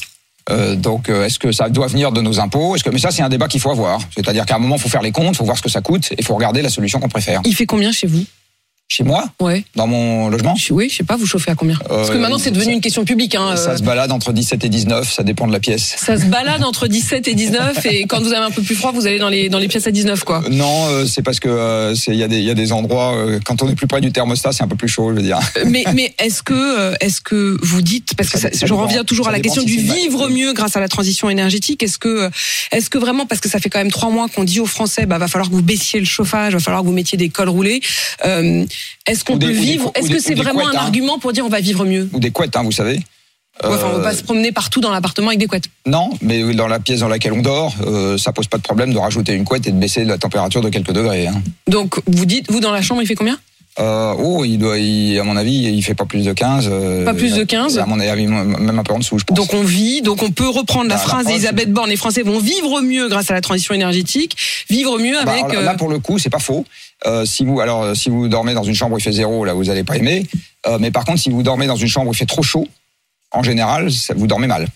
Euh, 0.50 0.74
donc, 0.74 1.08
est-ce 1.08 1.38
que 1.38 1.52
ça 1.52 1.68
doit 1.68 1.86
venir 1.86 2.10
de 2.10 2.20
nos 2.20 2.40
impôts? 2.40 2.74
Mais 2.92 2.98
ça, 2.98 3.12
c'est 3.12 3.22
un 3.22 3.28
débat 3.28 3.46
qu'il 3.46 3.60
faut 3.60 3.70
avoir. 3.70 4.00
C'est-à-dire 4.16 4.44
qu'à 4.44 4.56
un 4.56 4.58
moment, 4.58 4.74
il 4.74 4.80
faut 4.80 4.88
faire 4.88 5.02
les 5.02 5.12
comptes, 5.12 5.34
il 5.34 5.36
faut 5.36 5.44
voir 5.44 5.56
ce 5.56 5.62
que 5.62 5.70
ça 5.70 5.80
coûte, 5.80 6.10
et 6.10 6.16
il 6.18 6.24
faut 6.24 6.34
regarder 6.34 6.62
la 6.62 6.68
solution 6.68 6.98
qu'on 6.98 7.08
préfère. 7.08 7.42
Il 7.44 7.54
fait 7.54 7.66
combien 7.66 7.92
chez 7.92 8.08
vous? 8.08 8.24
Chez 8.90 9.04
moi, 9.04 9.28
Ouais. 9.38 9.64
dans 9.76 9.86
mon 9.86 10.30
logement, 10.30 10.54
Oui, 10.70 10.88
je 10.90 10.96
sais 10.96 11.04
pas, 11.04 11.16
vous 11.18 11.26
chauffez 11.26 11.50
à 11.50 11.54
combien 11.54 11.76
Parce 11.76 12.08
que 12.08 12.14
Euh, 12.16 12.18
maintenant 12.18 12.38
c'est 12.38 12.50
devenu 12.50 12.64
ça- 12.70 12.72
une 12.72 12.80
question 12.80 13.04
publique. 13.04 13.34
Hein, 13.34 13.54
ça 13.56 13.72
euh, 13.72 13.76
se 13.76 13.82
balade 13.82 14.10
entre 14.12 14.32
17 14.32 14.64
et 14.64 14.70
19, 14.70 15.12
ça 15.12 15.22
dépend 15.22 15.46
de 15.46 15.52
la 15.52 15.60
pièce. 15.60 15.94
ça 15.98 16.16
se 16.18 16.24
balade 16.24 16.64
entre 16.64 16.86
17 16.88 17.28
et 17.28 17.34
19 17.34 17.84
et 17.84 18.06
quand 18.06 18.20
vous 18.22 18.32
avez 18.32 18.46
un 18.46 18.50
peu 18.50 18.62
plus 18.62 18.74
froid, 18.74 18.92
vous 18.92 19.06
allez 19.06 19.18
dans 19.18 19.28
les 19.28 19.50
dans 19.50 19.58
les 19.58 19.68
pièces 19.68 19.86
à 19.86 19.90
19 19.90 20.24
quoi. 20.24 20.42
Non, 20.50 20.86
euh, 20.88 21.04
c'est 21.04 21.20
parce 21.20 21.38
que 21.38 21.50
euh, 21.50 21.94
il 22.06 22.14
y, 22.14 22.22
a 22.22 22.28
des- 22.28 22.40
y 22.40 22.48
a 22.50 22.54
des 22.54 22.72
endroits 22.72 23.14
euh, 23.14 23.38
quand 23.44 23.60
on 23.62 23.68
est 23.68 23.74
plus 23.74 23.86
près 23.86 24.00
du 24.00 24.10
thermostat, 24.10 24.52
c'est 24.52 24.62
un 24.64 24.68
peu 24.68 24.76
plus 24.76 24.88
chaud, 24.88 25.10
je 25.10 25.16
veux 25.16 25.22
dire. 25.22 25.38
Mais 25.66 25.84
mais 25.94 26.14
est-ce 26.18 26.42
que 26.42 26.54
euh, 26.54 26.94
est-ce 27.02 27.20
que 27.20 27.58
vous 27.62 27.82
dites 27.82 28.14
parce 28.16 28.30
que 28.30 28.38
Ça- 28.38 28.50
ça- 28.50 28.58
ça 28.58 28.64
je 28.66 28.72
reviens 28.72 29.04
toujours 29.04 29.28
à 29.28 29.32
la 29.32 29.40
question 29.40 29.60
si 29.62 29.66
du 29.68 29.76
vivre 29.82 30.30
mieux 30.30 30.54
grâce 30.54 30.76
à 30.76 30.80
la 30.80 30.88
transition 30.88 31.28
énergétique. 31.28 31.82
Est-ce 31.82 31.98
que 31.98 32.08
euh, 32.08 32.30
est-ce 32.72 32.88
que 32.88 32.96
vraiment 32.96 33.26
parce 33.26 33.42
que 33.42 33.50
ça 33.50 33.58
fait 33.58 33.68
quand 33.68 33.80
même 33.80 33.90
trois 33.90 34.08
mois 34.08 34.28
qu'on 34.34 34.44
dit 34.44 34.60
aux 34.60 34.66
Français 34.66 35.04
bah 35.04 35.18
va 35.18 35.28
falloir 35.28 35.50
que 35.50 35.54
vous 35.54 35.60
baissiez 35.62 36.00
le 36.00 36.06
chauffage, 36.06 36.54
va 36.54 36.58
falloir 36.60 36.80
que 36.82 36.86
vous 36.86 36.94
mettiez 36.94 37.18
des 37.18 37.28
cols 37.28 37.50
roulés. 37.50 37.82
Est-ce 39.06 39.24
qu'on 39.24 39.38
peut 39.38 39.46
des 39.46 39.52
vivre 39.52 39.90
Est-ce 39.94 40.08
que 40.10 40.18
c'est 40.20 40.34
vraiment 40.34 40.60
couettes, 40.64 40.76
un 40.76 40.78
hein. 40.78 40.82
argument 40.84 41.18
pour 41.18 41.32
dire 41.32 41.44
on 41.44 41.48
va 41.48 41.60
vivre 41.60 41.84
mieux 41.84 42.08
Ou 42.12 42.20
des 42.20 42.30
couettes, 42.30 42.56
hein, 42.56 42.62
vous 42.62 42.72
savez. 42.72 43.00
Ouais, 43.64 43.70
Enfin, 43.70 43.88
on 43.90 43.94
Euh, 43.94 43.98
va 43.98 44.10
pas 44.10 44.14
se 44.14 44.22
promener 44.22 44.52
partout 44.52 44.80
dans 44.80 44.92
l'appartement 44.92 45.28
avec 45.28 45.40
des 45.40 45.46
couettes. 45.48 45.64
Non, 45.84 46.10
mais 46.22 46.54
dans 46.54 46.68
la 46.68 46.78
pièce 46.78 47.00
dans 47.00 47.08
laquelle 47.08 47.32
on 47.32 47.42
dort, 47.42 47.74
euh, 47.84 48.16
ça 48.16 48.32
pose 48.32 48.46
pas 48.46 48.56
de 48.56 48.62
problème 48.62 48.92
de 48.92 48.98
rajouter 48.98 49.32
une 49.32 49.44
couette 49.44 49.66
et 49.66 49.72
de 49.72 49.76
baisser 49.78 50.04
la 50.04 50.16
température 50.16 50.60
de 50.60 50.68
quelques 50.68 50.92
degrés. 50.92 51.26
Hein. 51.26 51.42
Donc 51.66 52.00
vous 52.06 52.24
dites 52.24 52.50
vous 52.52 52.60
dans 52.60 52.70
la 52.70 52.82
chambre 52.82 53.02
il 53.02 53.06
fait 53.06 53.16
combien? 53.16 53.36
Euh, 53.80 54.12
oh, 54.18 54.44
il 54.44 54.58
doit, 54.58 54.76
il- 54.78 55.18
à 55.18 55.24
mon 55.24 55.36
avis, 55.36 55.54
il 55.54 55.82
fait 55.82 55.94
pas 55.94 56.04
plus 56.04 56.24
de 56.24 56.32
15. 56.32 56.68
euh, 56.70 57.04
Pas 57.04 57.14
plus 57.14 57.34
de 57.34 57.44
15? 57.44 57.78
À 57.78 57.86
mon 57.86 58.00
avis, 58.00 58.26
même 58.26 58.78
un 58.78 58.82
peu 58.82 58.92
en 58.94 58.98
dessous, 58.98 59.18
je 59.18 59.24
pense. 59.24 59.36
Donc 59.36 59.54
on 59.54 59.62
vit, 59.62 60.02
donc 60.02 60.22
on 60.22 60.30
peut 60.30 60.48
reprendre 60.48 60.88
la 60.88 60.96
Bah, 60.96 61.00
la 61.02 61.08
phrase 61.08 61.26
d'Elisabeth 61.26 61.72
Borne, 61.72 61.88
les 61.88 61.96
Français 61.96 62.22
vont 62.22 62.40
vivre 62.40 62.80
mieux 62.80 63.08
grâce 63.08 63.30
à 63.30 63.34
la 63.34 63.40
transition 63.40 63.74
énergétique, 63.74 64.36
vivre 64.68 64.98
mieux 64.98 65.14
Ah 65.20 65.24
bah, 65.24 65.32
avec... 65.32 65.44
alors, 65.44 65.62
euh, 65.62 65.64
Là, 65.64 65.74
pour 65.74 65.88
le 65.88 66.00
coup, 66.00 66.18
c'est 66.18 66.30
pas 66.30 66.38
faux. 66.40 66.64
Euh, 67.06 67.24
si 67.24 67.44
vous, 67.44 67.60
alors, 67.60 67.82
euh, 67.84 67.94
si 67.94 68.08
vous 68.10 68.26
dormez 68.28 68.54
dans 68.54 68.64
une 68.64 68.74
chambre 68.74 68.94
où 68.96 68.98
il 68.98 69.02
fait 69.02 69.12
zéro, 69.12 69.44
là, 69.44 69.54
vous 69.54 69.70
allez 69.70 69.84
pas 69.84 69.96
aimer. 69.96 70.26
Euh, 70.66 70.78
mais 70.80 70.90
par 70.90 71.04
contre, 71.04 71.20
si 71.20 71.30
vous 71.30 71.44
dormez 71.44 71.66
dans 71.68 71.76
une 71.76 71.86
chambre 71.88 72.08
où 72.08 72.12
il 72.12 72.16
fait 72.16 72.26
trop 72.26 72.42
chaud, 72.42 72.66
en 73.30 73.42
général, 73.44 73.88
vous 74.16 74.26
dormez 74.26 74.46
mal. 74.48 74.66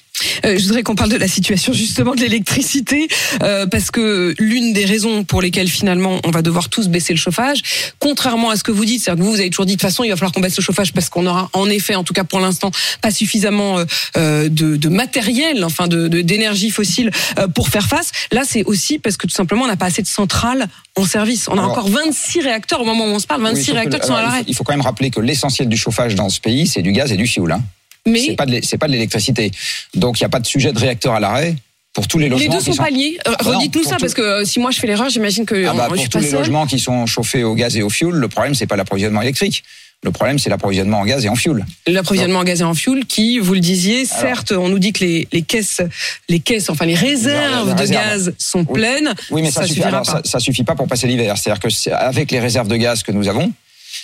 Euh, 0.44 0.58
je 0.58 0.64
voudrais 0.66 0.82
qu'on 0.82 0.94
parle 0.94 1.10
de 1.10 1.16
la 1.16 1.28
situation 1.28 1.72
justement 1.72 2.14
de 2.14 2.20
l'électricité, 2.20 3.08
euh, 3.42 3.66
parce 3.66 3.90
que 3.90 4.34
l'une 4.38 4.72
des 4.72 4.84
raisons 4.84 5.24
pour 5.24 5.42
lesquelles 5.42 5.68
finalement 5.68 6.20
on 6.24 6.30
va 6.30 6.42
devoir 6.42 6.68
tous 6.68 6.88
baisser 6.88 7.12
le 7.12 7.18
chauffage, 7.18 7.62
contrairement 7.98 8.50
à 8.50 8.56
ce 8.56 8.62
que 8.62 8.72
vous 8.72 8.84
dites, 8.84 9.02
c'est-à-dire 9.02 9.22
que 9.22 9.26
vous, 9.26 9.34
vous 9.34 9.40
avez 9.40 9.50
toujours 9.50 9.66
dit 9.66 9.72
de 9.76 9.80
toute 9.80 9.88
façon 9.88 10.04
il 10.04 10.10
va 10.10 10.16
falloir 10.16 10.32
qu'on 10.32 10.40
baisse 10.40 10.56
le 10.56 10.62
chauffage 10.62 10.92
parce 10.92 11.08
qu'on 11.08 11.26
aura 11.26 11.50
en 11.52 11.68
effet, 11.70 11.94
en 11.94 12.04
tout 12.04 12.12
cas 12.14 12.24
pour 12.24 12.40
l'instant, 12.40 12.70
pas 13.00 13.10
suffisamment 13.10 13.78
euh, 14.16 14.48
de, 14.48 14.76
de 14.76 14.88
matériel, 14.88 15.64
enfin 15.64 15.86
de 15.88 16.08
de- 16.08 16.20
d'énergie 16.22 16.70
fossile 16.70 17.10
pour 17.54 17.68
faire 17.68 17.86
face. 17.86 18.10
Là, 18.32 18.42
c'est 18.46 18.64
aussi 18.64 18.98
parce 18.98 19.16
que 19.16 19.26
tout 19.26 19.34
simplement 19.34 19.64
on 19.64 19.68
n'a 19.68 19.76
pas 19.76 19.86
assez 19.86 20.02
de 20.02 20.06
centrales 20.08 20.66
en 20.96 21.04
service. 21.04 21.46
On 21.48 21.52
a 21.52 21.60
Alors- 21.60 21.70
encore 21.72 21.88
26 21.88 22.40
réacteurs 22.40 22.80
au 22.80 22.84
moment 22.84 23.04
où 23.04 23.08
on 23.08 23.18
se 23.18 23.26
parle, 23.26 23.42
26 23.42 23.54
Oui, 23.58 23.64
sauf 23.64 23.66
que 23.74 23.78
réacteurs 23.78 24.00
qui 24.00 24.06
sont 24.06 24.14
à 24.14 24.18
alors, 24.18 24.28
l'arrêt. 24.30 24.42
faut- 24.42 24.48
Il 24.48 24.54
faut 24.54 24.64
quand 24.64 24.72
même 24.72 24.80
rappeler 24.82 25.10
que 25.10 25.20
l'essentiel 25.20 25.68
du 25.68 25.76
chauffage 25.76 26.14
dans 26.14 26.28
ce 26.28 26.40
pays, 26.40 26.66
c'est 26.66 26.82
du 26.82 26.92
gaz 26.92 27.12
et 27.12 27.16
du 27.16 27.26
fioul. 27.26 27.52
Hein. 27.52 27.62
Mais 28.06 28.20
C'est 28.62 28.78
pas 28.78 28.86
de 28.88 28.92
l'électricité. 28.92 29.50
Donc 29.94 30.18
il 30.20 30.22
n'y 30.22 30.26
a 30.26 30.30
pas 30.30 30.40
de 30.40 30.46
sujet 30.46 30.72
de 30.72 30.78
réacteur 30.78 31.14
à 31.14 31.20
l'arrêt 31.20 31.54
pour 31.94 32.08
tous 32.08 32.18
les 32.18 32.24
les 32.24 32.30
logements. 32.30 32.52
deux 32.54 32.58
qui 32.60 32.64
sont 32.66 32.72
sont 32.72 32.82
pas 32.82 32.90
liés. 32.90 33.18
Euh, 33.28 33.32
Ah 33.38 33.44
Redites-nous 33.44 33.84
ça 33.84 33.96
tout- 33.96 34.00
parce 34.00 34.14
que 34.14 34.22
euh, 34.22 34.44
si 34.44 34.58
moi 34.60 34.70
je 34.70 34.78
fais 34.80 34.86
l'erreur, 34.86 35.10
j'imagine 35.10 35.44
que 35.44 35.66
Ah 35.66 35.74
bah, 35.74 35.82
on- 35.82 35.84
je 35.84 35.88
pour 35.90 35.98
suis 36.00 36.08
tous 36.08 36.18
pas 36.18 36.24
les 36.24 36.30
logements 36.32 36.66
qui 36.66 36.78
sont 36.78 37.06
chauffés 37.06 37.44
au 37.44 37.54
gaz 37.54 37.76
et 37.76 37.82
au 37.82 37.90
fioul, 37.90 38.14
le 38.16 38.28
problème 38.28 38.54
c'est 38.54 38.66
pas 38.66 38.76
l'approvisionnement 38.76 39.22
électrique. 39.22 39.62
Le 40.04 40.10
problème 40.10 40.38
c'est 40.40 40.50
l'approvisionnement 40.50 40.98
en 40.98 41.04
gaz 41.04 41.24
et 41.24 41.28
en 41.28 41.36
fioul. 41.36 41.64
L'approvisionnement 41.86 42.40
en 42.40 42.44
gaz 42.44 42.60
et 42.60 42.64
en 42.64 42.74
fuel, 42.74 43.04
qui, 43.06 43.38
vous 43.38 43.54
le 43.54 43.60
disiez, 43.60 44.04
certes, 44.04 44.50
on 44.50 44.68
nous 44.68 44.80
dit 44.80 44.92
que 44.92 45.04
les, 45.04 45.28
les 45.32 45.42
caisses, 45.42 45.80
les 46.28 46.40
caisses, 46.40 46.70
enfin 46.70 46.86
les 46.86 46.96
réserves 46.96 47.68
les 47.68 47.74
de 47.74 47.78
réserves. 47.78 48.04
gaz 48.08 48.34
sont 48.36 48.66
Oui. 48.68 48.74
pleines. 48.80 49.14
Oui, 49.30 49.42
mais 49.42 49.52
ça, 49.52 49.60
suffit. 49.62 49.74
suffira 49.74 49.88
alors, 49.90 50.02
pas. 50.02 50.12
ça, 50.12 50.20
ça 50.24 50.40
suffit 50.40 50.64
pas 50.64 50.74
pour 50.74 50.88
passer 50.88 51.06
l'hiver. 51.06 51.38
C'est-à-dire 51.38 51.60
que 51.62 51.90
avec 51.92 52.32
les 52.32 52.40
réserves 52.40 52.66
de 52.66 52.74
gaz 52.76 53.04
que 53.04 53.12
nous 53.12 53.28
avons, 53.28 53.52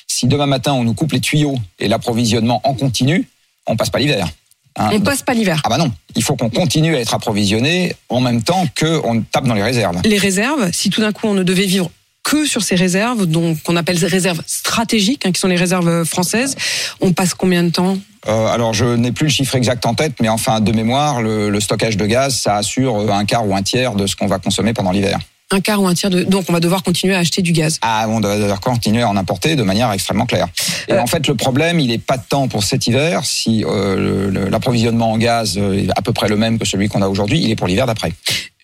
si 0.07 0.29
demain 0.29 0.47
matin 0.47 0.73
on 0.75 0.85
nous 0.85 0.95
coupe 0.95 1.11
les 1.13 1.21
tuyaux 1.21 1.59
et 1.81 1.89
l'approvisionnement 1.89 2.61
en 2.63 2.75
continu, 2.75 3.27
on 3.69 3.77
passe 3.77 3.91
pas 3.91 3.99
l'hiver. 3.99 4.29
Hein. 4.77 4.91
On 4.93 5.01
passe 5.01 5.23
pas 5.23 5.35
l'hiver. 5.35 5.61
Ah 5.65 5.69
bah 5.69 5.79
non, 5.79 5.93
il 6.15 6.23
faut 6.23 6.37
qu'on 6.37 6.51
continue 6.51 6.95
à 6.95 7.01
être 7.01 7.15
approvisionné 7.15 7.95
en 8.09 8.21
même 8.21 8.43
temps 8.43 8.67
qu'on 8.79 9.23
tape 9.23 9.47
dans 9.47 9.55
les 9.55 9.63
réserves. 9.63 10.01
Les 10.05 10.19
réserves, 10.19 10.71
si 10.73 10.91
tout 10.91 11.01
d'un 11.01 11.13
coup 11.13 11.27
on 11.27 11.35
ne 11.35 11.43
devait 11.43 11.67
vivre 11.67 11.91
que 12.23 12.47
sur 12.47 12.63
ces 12.63 12.75
réserves, 12.75 13.27
donc 13.27 13.63
qu'on 13.63 13.77
appelle 13.77 13.99
ces 13.99 14.07
réserves 14.07 14.43
stratégiques, 14.47 15.25
hein, 15.25 15.33
qui 15.33 15.41
sont 15.41 15.49
les 15.49 15.57
réserves 15.57 16.05
françaises, 16.05 16.57
on 17.01 17.13
passe 17.13 17.35
combien 17.35 17.63
de 17.63 17.71
temps? 17.71 17.99
Euh, 18.29 18.47
alors 18.49 18.75
je 18.75 18.85
n'ai 18.85 19.13
plus 19.13 19.25
le 19.25 19.31
chiffre 19.31 19.55
exact 19.55 19.87
en 19.87 19.95
tête, 19.95 20.15
mais 20.21 20.29
enfin 20.29 20.61
de 20.61 20.73
mémoire, 20.73 21.23
le, 21.23 21.51
le 21.51 21.61
stockage 21.61 21.97
de 21.97 22.07
gaz, 22.07 22.37
ça 22.37 22.57
assure 22.57 23.11
un 23.13 23.25
quart 23.25 23.47
ou 23.47 23.57
un 23.57 23.63
tiers 23.63 23.95
de 23.95 24.07
ce 24.07 24.15
qu'on 24.15 24.27
va 24.27 24.39
consommer 24.39 24.75
pendant 24.75 24.91
l'hiver. 24.91 25.19
Un 25.51 25.61
quart 25.61 25.81
ou 25.81 25.87
un 25.89 25.95
tiers 25.95 26.11
de. 26.11 26.25
Donc 26.25 26.45
on 26.49 26.53
va 26.53 26.61
devoir 26.61 26.83
continuer 26.83 27.15
à 27.15 27.19
acheter 27.21 27.41
du 27.41 27.53
gaz. 27.53 27.79
Ah, 27.81 28.07
on 28.09 28.21
doit 28.21 28.37
devoir 28.37 28.61
continuer 28.61 29.03
à 29.03 29.09
en 29.09 29.17
importer 29.17 29.57
de 29.57 29.63
manière 29.63 29.91
extrêmement 29.93 30.27
claire. 30.27 30.47
Et 30.89 30.93
Euh. 30.93 31.01
en 31.01 31.07
fait, 31.07 31.27
le 31.27 31.35
problème, 31.35 31.81
il 31.81 31.89
n'est 31.89 31.99
pas 31.99 32.19
tant 32.19 32.49
pour 32.49 32.65
cet 32.65 32.87
hiver, 32.87 33.25
si 33.25 33.65
euh, 33.65 34.49
l'approvisionnement 34.51 35.13
en 35.13 35.19
gaz 35.19 35.57
euh, 35.57 35.85
est 35.85 35.89
à 35.97 36.03
peu 36.03 36.13
près 36.13 36.29
le 36.29 36.37
même 36.37 36.59
que 36.59 36.67
celui 36.67 36.89
qu'on 36.89 37.01
a 37.01 37.09
aujourd'hui, 37.09 37.41
il 37.43 37.51
est 37.51 37.57
pour 37.57 37.67
l'hiver 37.67 37.87
d'après. 37.87 38.13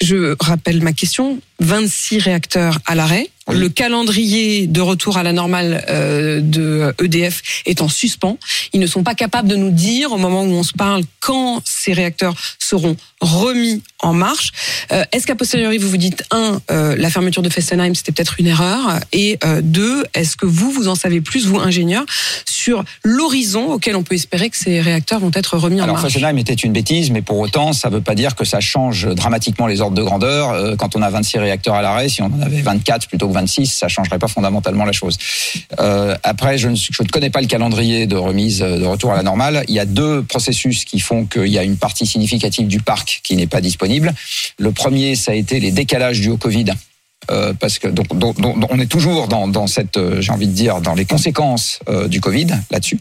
Je 0.02 0.36
rappelle 0.38 0.82
ma 0.82 0.92
question 0.92 1.38
26 1.60 2.18
réacteurs 2.18 2.78
à 2.84 2.94
l'arrêt. 2.94 3.30
Oui. 3.48 3.58
Le 3.58 3.68
calendrier 3.68 4.66
de 4.66 4.80
retour 4.80 5.16
à 5.18 5.22
la 5.22 5.32
normale 5.32 5.84
euh, 5.90 6.40
de 6.40 6.94
EDF 7.02 7.42
est 7.66 7.82
en 7.82 7.88
suspens. 7.88 8.38
Ils 8.72 8.80
ne 8.80 8.86
sont 8.86 9.02
pas 9.02 9.14
capables 9.14 9.48
de 9.48 9.56
nous 9.56 9.70
dire 9.70 10.12
au 10.12 10.16
moment 10.18 10.42
où 10.42 10.52
on 10.52 10.62
se 10.62 10.72
parle 10.72 11.02
quand 11.20 11.60
ces 11.64 11.92
réacteurs 11.92 12.34
seront 12.58 12.96
remis 13.20 13.82
en 14.00 14.12
marche. 14.14 14.52
Euh, 14.92 15.04
Est-ce 15.12 15.26
qu'à 15.26 15.34
posteriori 15.34 15.78
vous 15.78 15.88
vous 15.88 15.96
dites 15.96 16.24
un, 16.30 16.60
euh, 16.70 16.94
la 16.98 17.10
fermeture 17.10 17.42
de 17.42 17.48
Fessenheim 17.48 17.94
c'était 17.94 18.12
peut-être 18.12 18.36
une 18.38 18.46
erreur 18.46 19.00
et 19.12 19.38
euh, 19.44 19.60
deux, 19.62 20.04
est-ce 20.14 20.36
que 20.36 20.46
vous 20.46 20.70
vous 20.70 20.88
en 20.88 20.94
savez 20.94 21.20
plus 21.20 21.46
vous 21.46 21.58
ingénieurs 21.58 22.04
sur 22.44 22.82
l'horizon 23.02 23.72
auquel 23.72 23.96
on 23.96 24.02
peut 24.02 24.14
espérer 24.14 24.48
que 24.50 24.56
ces 24.56 24.80
réacteurs 24.80 25.20
vont 25.20 25.30
être 25.34 25.56
remis 25.58 25.80
en 25.80 25.84
Alors 25.84 25.96
marche? 25.96 26.12
Fessenheim 26.12 26.38
était 26.38 26.54
une 26.54 26.72
bêtise, 26.72 27.10
mais 27.10 27.22
pour 27.22 27.38
autant, 27.38 27.72
ça 27.72 27.88
ne 27.90 27.94
veut 27.96 28.00
pas 28.00 28.14
dire 28.14 28.34
que 28.34 28.44
ça 28.44 28.60
change 28.60 29.06
dramatiquement 29.14 29.66
les 29.66 29.80
ordres 29.80 29.96
de 29.96 30.02
grandeur. 30.02 30.50
Euh, 30.50 30.76
Quand 30.76 30.96
on 30.96 31.02
a 31.02 31.10
26 31.10 31.38
réacteurs 31.38 31.74
à 31.74 31.82
l'arrêt, 31.82 32.08
si 32.08 32.22
on 32.22 32.26
en 32.26 32.40
avait 32.40 32.62
24 32.62 33.08
plutôt 33.08 33.28
que 33.28 33.33
26, 33.34 33.66
ça 33.66 33.88
changerait 33.88 34.18
pas 34.18 34.28
fondamentalement 34.28 34.84
la 34.84 34.92
chose. 34.92 35.18
Euh, 35.78 36.16
après, 36.22 36.56
je 36.58 36.68
ne, 36.68 36.76
je 36.76 37.02
ne 37.02 37.08
connais 37.08 37.30
pas 37.30 37.40
le 37.40 37.46
calendrier 37.46 38.06
de 38.06 38.16
remise 38.16 38.62
euh, 38.62 38.78
de 38.78 38.84
retour 38.84 39.12
à 39.12 39.16
la 39.16 39.22
normale. 39.22 39.64
Il 39.68 39.74
y 39.74 39.80
a 39.80 39.84
deux 39.84 40.22
processus 40.22 40.84
qui 40.84 41.00
font 41.00 41.26
qu'il 41.26 41.48
y 41.48 41.58
a 41.58 41.62
une 41.62 41.76
partie 41.76 42.06
significative 42.06 42.66
du 42.66 42.80
parc 42.80 43.20
qui 43.22 43.36
n'est 43.36 43.46
pas 43.46 43.60
disponible. 43.60 44.14
Le 44.58 44.72
premier, 44.72 45.14
ça 45.14 45.32
a 45.32 45.34
été 45.34 45.60
les 45.60 45.70
décalages 45.70 46.20
dus 46.20 46.30
au 46.30 46.36
Covid. 46.36 46.66
Euh, 47.30 47.54
parce 47.58 47.78
que 47.78 47.88
donc, 47.88 48.06
on 48.12 48.78
est 48.78 48.86
toujours 48.86 49.28
dans, 49.28 49.48
dans 49.48 49.66
cette, 49.66 49.98
j'ai 50.20 50.30
envie 50.30 50.46
de 50.46 50.52
dire, 50.52 50.82
dans 50.82 50.94
les 50.94 51.06
conséquences 51.06 51.78
du 52.08 52.20
Covid 52.20 52.48
là-dessus. 52.70 52.98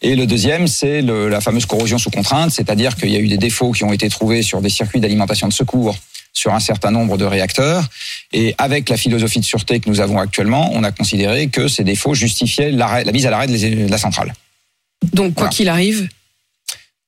Et 0.00 0.16
le 0.16 0.26
deuxième, 0.26 0.66
c'est 0.66 1.02
la 1.02 1.40
fameuse 1.42 1.66
corrosion 1.66 1.98
sous 1.98 2.10
contrainte, 2.10 2.50
c'est-à-dire 2.50 2.96
qu'il 2.96 3.10
y 3.10 3.16
a 3.16 3.18
eu 3.18 3.28
des 3.28 3.36
défauts 3.36 3.72
qui 3.72 3.84
ont 3.84 3.92
été 3.92 4.08
trouvés 4.08 4.42
sur 4.42 4.62
des 4.62 4.70
circuits 4.70 5.00
d'alimentation 5.00 5.48
de 5.48 5.52
secours 5.52 5.96
sur 6.32 6.54
un 6.54 6.60
certain 6.60 6.90
nombre 6.90 7.18
de 7.18 7.24
réacteurs. 7.24 7.84
Et 8.32 8.54
avec 8.58 8.88
la 8.88 8.96
philosophie 8.96 9.40
de 9.40 9.44
sûreté 9.44 9.80
que 9.80 9.88
nous 9.88 10.00
avons 10.00 10.18
actuellement, 10.18 10.70
on 10.72 10.84
a 10.84 10.92
considéré 10.92 11.48
que 11.48 11.68
ces 11.68 11.84
défauts 11.84 12.14
justifiaient 12.14 12.70
la 12.70 13.04
mise 13.12 13.26
à 13.26 13.30
l'arrêt 13.30 13.46
de, 13.46 13.90
la 13.90 13.98
centrale. 13.98 14.32
Donc 15.12 15.34
quoi 15.34 15.44
Voilà. 15.44 15.50
qu'il 15.50 15.68
arrive, 15.68 16.08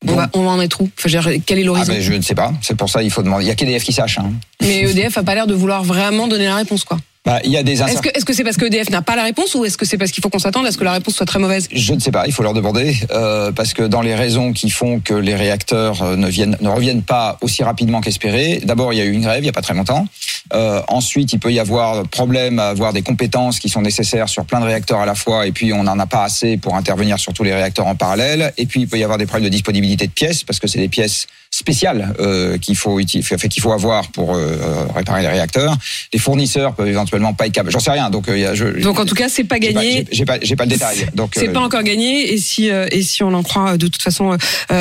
on 0.06 0.14
va, 0.14 0.30
on 0.32 0.42
va 0.44 0.50
en 0.50 0.60
être 0.60 0.80
où? 0.80 0.90
Enfin, 0.98 1.38
Quel 1.44 1.58
est 1.58 1.62
Ah 1.62 1.66
l'horizon? 1.66 1.92
ben, 1.92 2.00
je 2.00 2.12
ne 2.12 2.22
sais 2.22 2.34
pas. 2.34 2.52
C'est 2.62 2.76
pour 2.76 2.88
ça 2.88 3.02
il 3.02 3.10
faut 3.10 3.22
demander. 3.22 3.44
Il 3.44 3.48
y 3.48 3.50
a 3.50 3.54
qu'EDF 3.54 3.84
qui 3.84 3.92
sache. 3.92 4.18
Hein. 4.18 4.32
Mais 4.62 4.80
EDF 4.90 5.18
a 5.18 5.22
pas 5.22 5.34
l'air 5.34 5.46
de 5.46 5.54
vouloir 5.54 5.84
vraiment 5.84 6.26
donner 6.26 6.46
la 6.46 6.56
réponse, 6.56 6.84
quoi. 6.84 6.98
Bah, 7.30 7.38
il 7.44 7.52
y 7.52 7.56
a 7.56 7.62
des 7.62 7.80
Est-ce 7.80 8.02
que 8.02 8.08
est-ce 8.08 8.24
que 8.24 8.32
c'est 8.32 8.42
parce 8.42 8.56
que 8.56 8.64
EDF 8.64 8.90
n'a 8.90 9.02
pas 9.02 9.14
la 9.14 9.22
réponse 9.22 9.54
ou 9.54 9.64
est-ce 9.64 9.78
que 9.78 9.86
c'est 9.86 9.96
parce 9.98 10.10
qu'il 10.10 10.20
faut 10.20 10.30
qu'on 10.30 10.40
s'attende 10.40 10.66
à 10.66 10.72
ce 10.72 10.78
que 10.78 10.82
la 10.82 10.94
réponse 10.94 11.14
soit 11.14 11.26
très 11.26 11.38
mauvaise? 11.38 11.68
Je 11.72 11.94
ne 11.94 12.00
sais 12.00 12.10
pas, 12.10 12.26
il 12.26 12.32
faut 12.32 12.42
leur 12.42 12.54
demander, 12.54 12.96
euh, 13.12 13.52
parce 13.52 13.72
que 13.72 13.84
dans 13.84 14.02
les 14.02 14.16
raisons 14.16 14.52
qui 14.52 14.68
font 14.68 14.98
que 14.98 15.14
les 15.14 15.36
réacteurs 15.36 16.02
euh, 16.02 16.16
ne, 16.16 16.26
viennent, 16.26 16.56
ne 16.60 16.68
reviennent 16.68 17.04
pas 17.04 17.38
aussi 17.40 17.62
rapidement 17.62 18.00
qu'espéré, 18.00 18.60
d'abord 18.64 18.92
il 18.92 18.96
y 18.96 19.00
a 19.00 19.04
eu 19.04 19.12
une 19.12 19.22
grève 19.22 19.38
il 19.38 19.42
n'y 19.44 19.48
a 19.48 19.52
pas 19.52 19.62
très 19.62 19.74
longtemps. 19.74 20.08
Euh, 20.54 20.82
ensuite, 20.88 21.32
il 21.32 21.38
peut 21.38 21.52
y 21.52 21.60
avoir 21.60 22.02
problème 22.08 22.58
à 22.58 22.70
avoir 22.70 22.92
des 22.92 23.02
compétences 23.02 23.60
qui 23.60 23.68
sont 23.68 23.82
nécessaires 23.82 24.28
sur 24.28 24.44
plein 24.44 24.58
de 24.58 24.64
réacteurs 24.64 24.98
à 24.98 25.06
la 25.06 25.14
fois, 25.14 25.46
et 25.46 25.52
puis 25.52 25.72
on 25.72 25.84
n'en 25.84 26.00
a 26.00 26.06
pas 26.06 26.24
assez 26.24 26.56
pour 26.56 26.74
intervenir 26.74 27.20
sur 27.20 27.32
tous 27.32 27.44
les 27.44 27.54
réacteurs 27.54 27.86
en 27.86 27.94
parallèle. 27.94 28.52
Et 28.58 28.66
puis 28.66 28.80
il 28.80 28.88
peut 28.88 28.98
y 28.98 29.04
avoir 29.04 29.18
des 29.18 29.26
problèmes 29.26 29.44
de 29.44 29.52
disponibilité 29.52 30.08
de 30.08 30.12
pièces, 30.12 30.42
parce 30.42 30.58
que 30.58 30.66
c'est 30.66 30.80
des 30.80 30.88
pièces 30.88 31.28
spéciales 31.64 32.14
euh, 32.20 32.58
qu'il 32.58 32.76
faut 32.76 32.96
qu'il 32.98 33.22
faut 33.24 33.72
avoir 33.72 34.08
pour 34.12 34.34
euh, 34.34 34.86
réparer 34.94 35.22
les 35.22 35.28
réacteurs. 35.28 35.76
Les 36.12 36.18
fournisseurs 36.18 36.74
peuvent 36.74 36.86
éventuellement 36.88 37.34
pas 37.34 37.46
être 37.46 37.52
capables. 37.52 37.72
J'en 37.72 37.80
sais 37.80 37.90
rien, 37.90 38.08
donc 38.08 38.28
euh, 38.28 38.36
il 38.38 38.42
y 38.42 38.46
a, 38.46 38.54
je, 38.54 38.66
Donc 38.82 38.98
en 39.00 39.04
tout 39.04 39.14
cas, 39.16 39.28
c'est 39.28 39.44
pas 39.44 39.56
pas- 39.56 39.58
gagné. 39.58 40.06
j'ai- 40.12 40.24
pas, 40.24 40.38
j'ai 40.40 40.54
pas 40.56 40.64
le 40.64 40.70
détail. 40.70 41.08
Donc 41.14 41.32
C'est 41.34 41.48
euh, 41.48 41.52
pas 41.52 41.60
encore 41.60 41.82
gagné 41.82 42.32
et 42.32 42.38
si 42.38 42.70
euh, 42.70 42.86
et 42.92 43.02
si 43.02 43.22
on 43.24 43.34
en 43.34 43.42
croit 43.42 43.72
euh, 43.72 43.76
de 43.76 43.88
toute 43.88 44.00
façon 44.02 44.36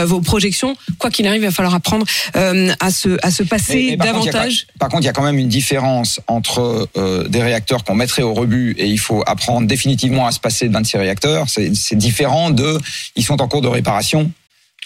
vos 0.06 0.22
projections, 0.22 0.76
quoi 1.00 1.10
qu'il 1.10 1.26
arrive, 1.28 1.42
il 1.42 1.46
va 1.46 1.52
falloir 1.52 1.74
apprendre 1.74 2.06
euh, 2.36 2.72
à 2.80 2.92
se 2.92 3.18
à 3.26 3.32
se 3.32 3.44
passer 3.44 3.74
Mais- 3.74 3.92
mais 3.92 3.98
par 3.98 4.08
contre, 4.14 4.24
il 4.24 4.26
y 4.28 4.30
a 4.30 4.32
davantage. 4.34 4.68
quand- 4.74 4.80
par 4.80 4.90
contre, 4.90 5.04
il 5.04 5.06
y 5.08 5.10
a 5.10 5.14
quand 5.14 5.24
même 5.24 5.40
une 5.40 5.50
différence 5.50 6.22
entre 6.28 6.88
euh, 6.98 7.28
des 7.28 7.42
réacteurs 7.42 7.84
qu'on 7.84 7.96
mettrait 7.96 8.22
au 8.22 8.34
rebut 8.34 8.76
et 8.78 8.86
il 8.86 9.00
faut 9.00 9.24
apprendre 9.26 9.68
définitivement 9.68 10.28
à 10.28 10.32
se 10.32 10.40
passer 10.40 10.68
de 10.68 10.74
26 10.74 10.98
réacteurs. 10.98 11.48
C'est 11.50 11.96
différent 11.98 12.52
de, 12.52 12.80
ils 13.16 13.24
sont 13.24 13.42
en 13.42 13.48
cours 13.48 13.62
de 13.62 13.68
réparation. 13.68 14.32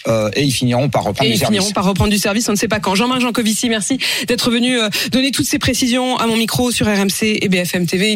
Euh, 0.06 0.30
et 0.34 0.42
ils 0.42 0.50
finiront 0.52 0.88
par 0.88 1.04
reprendre 1.04 1.24
Et 1.28 1.32
du 1.32 1.34
ils 1.36 1.38
service. 1.38 1.58
finiront 1.58 1.72
par 1.72 1.84
reprendre 1.84 2.10
du 2.10 2.18
service, 2.18 2.48
on 2.48 2.52
ne 2.52 2.56
sait 2.56 2.68
pas 2.68 2.80
quand. 2.80 2.94
Jean-Marc 2.94 3.20
Jancovici, 3.20 3.68
merci 3.68 3.98
d'être 4.28 4.50
venu 4.50 4.78
euh, 4.78 4.88
donner 5.10 5.30
toutes 5.30 5.46
ces 5.46 5.58
précisions 5.58 6.16
à 6.16 6.26
mon 6.26 6.36
micro 6.36 6.70
sur 6.70 6.86
RMC 6.86 7.38
et 7.40 7.48
BFM 7.48 7.86
TV. 7.86 8.12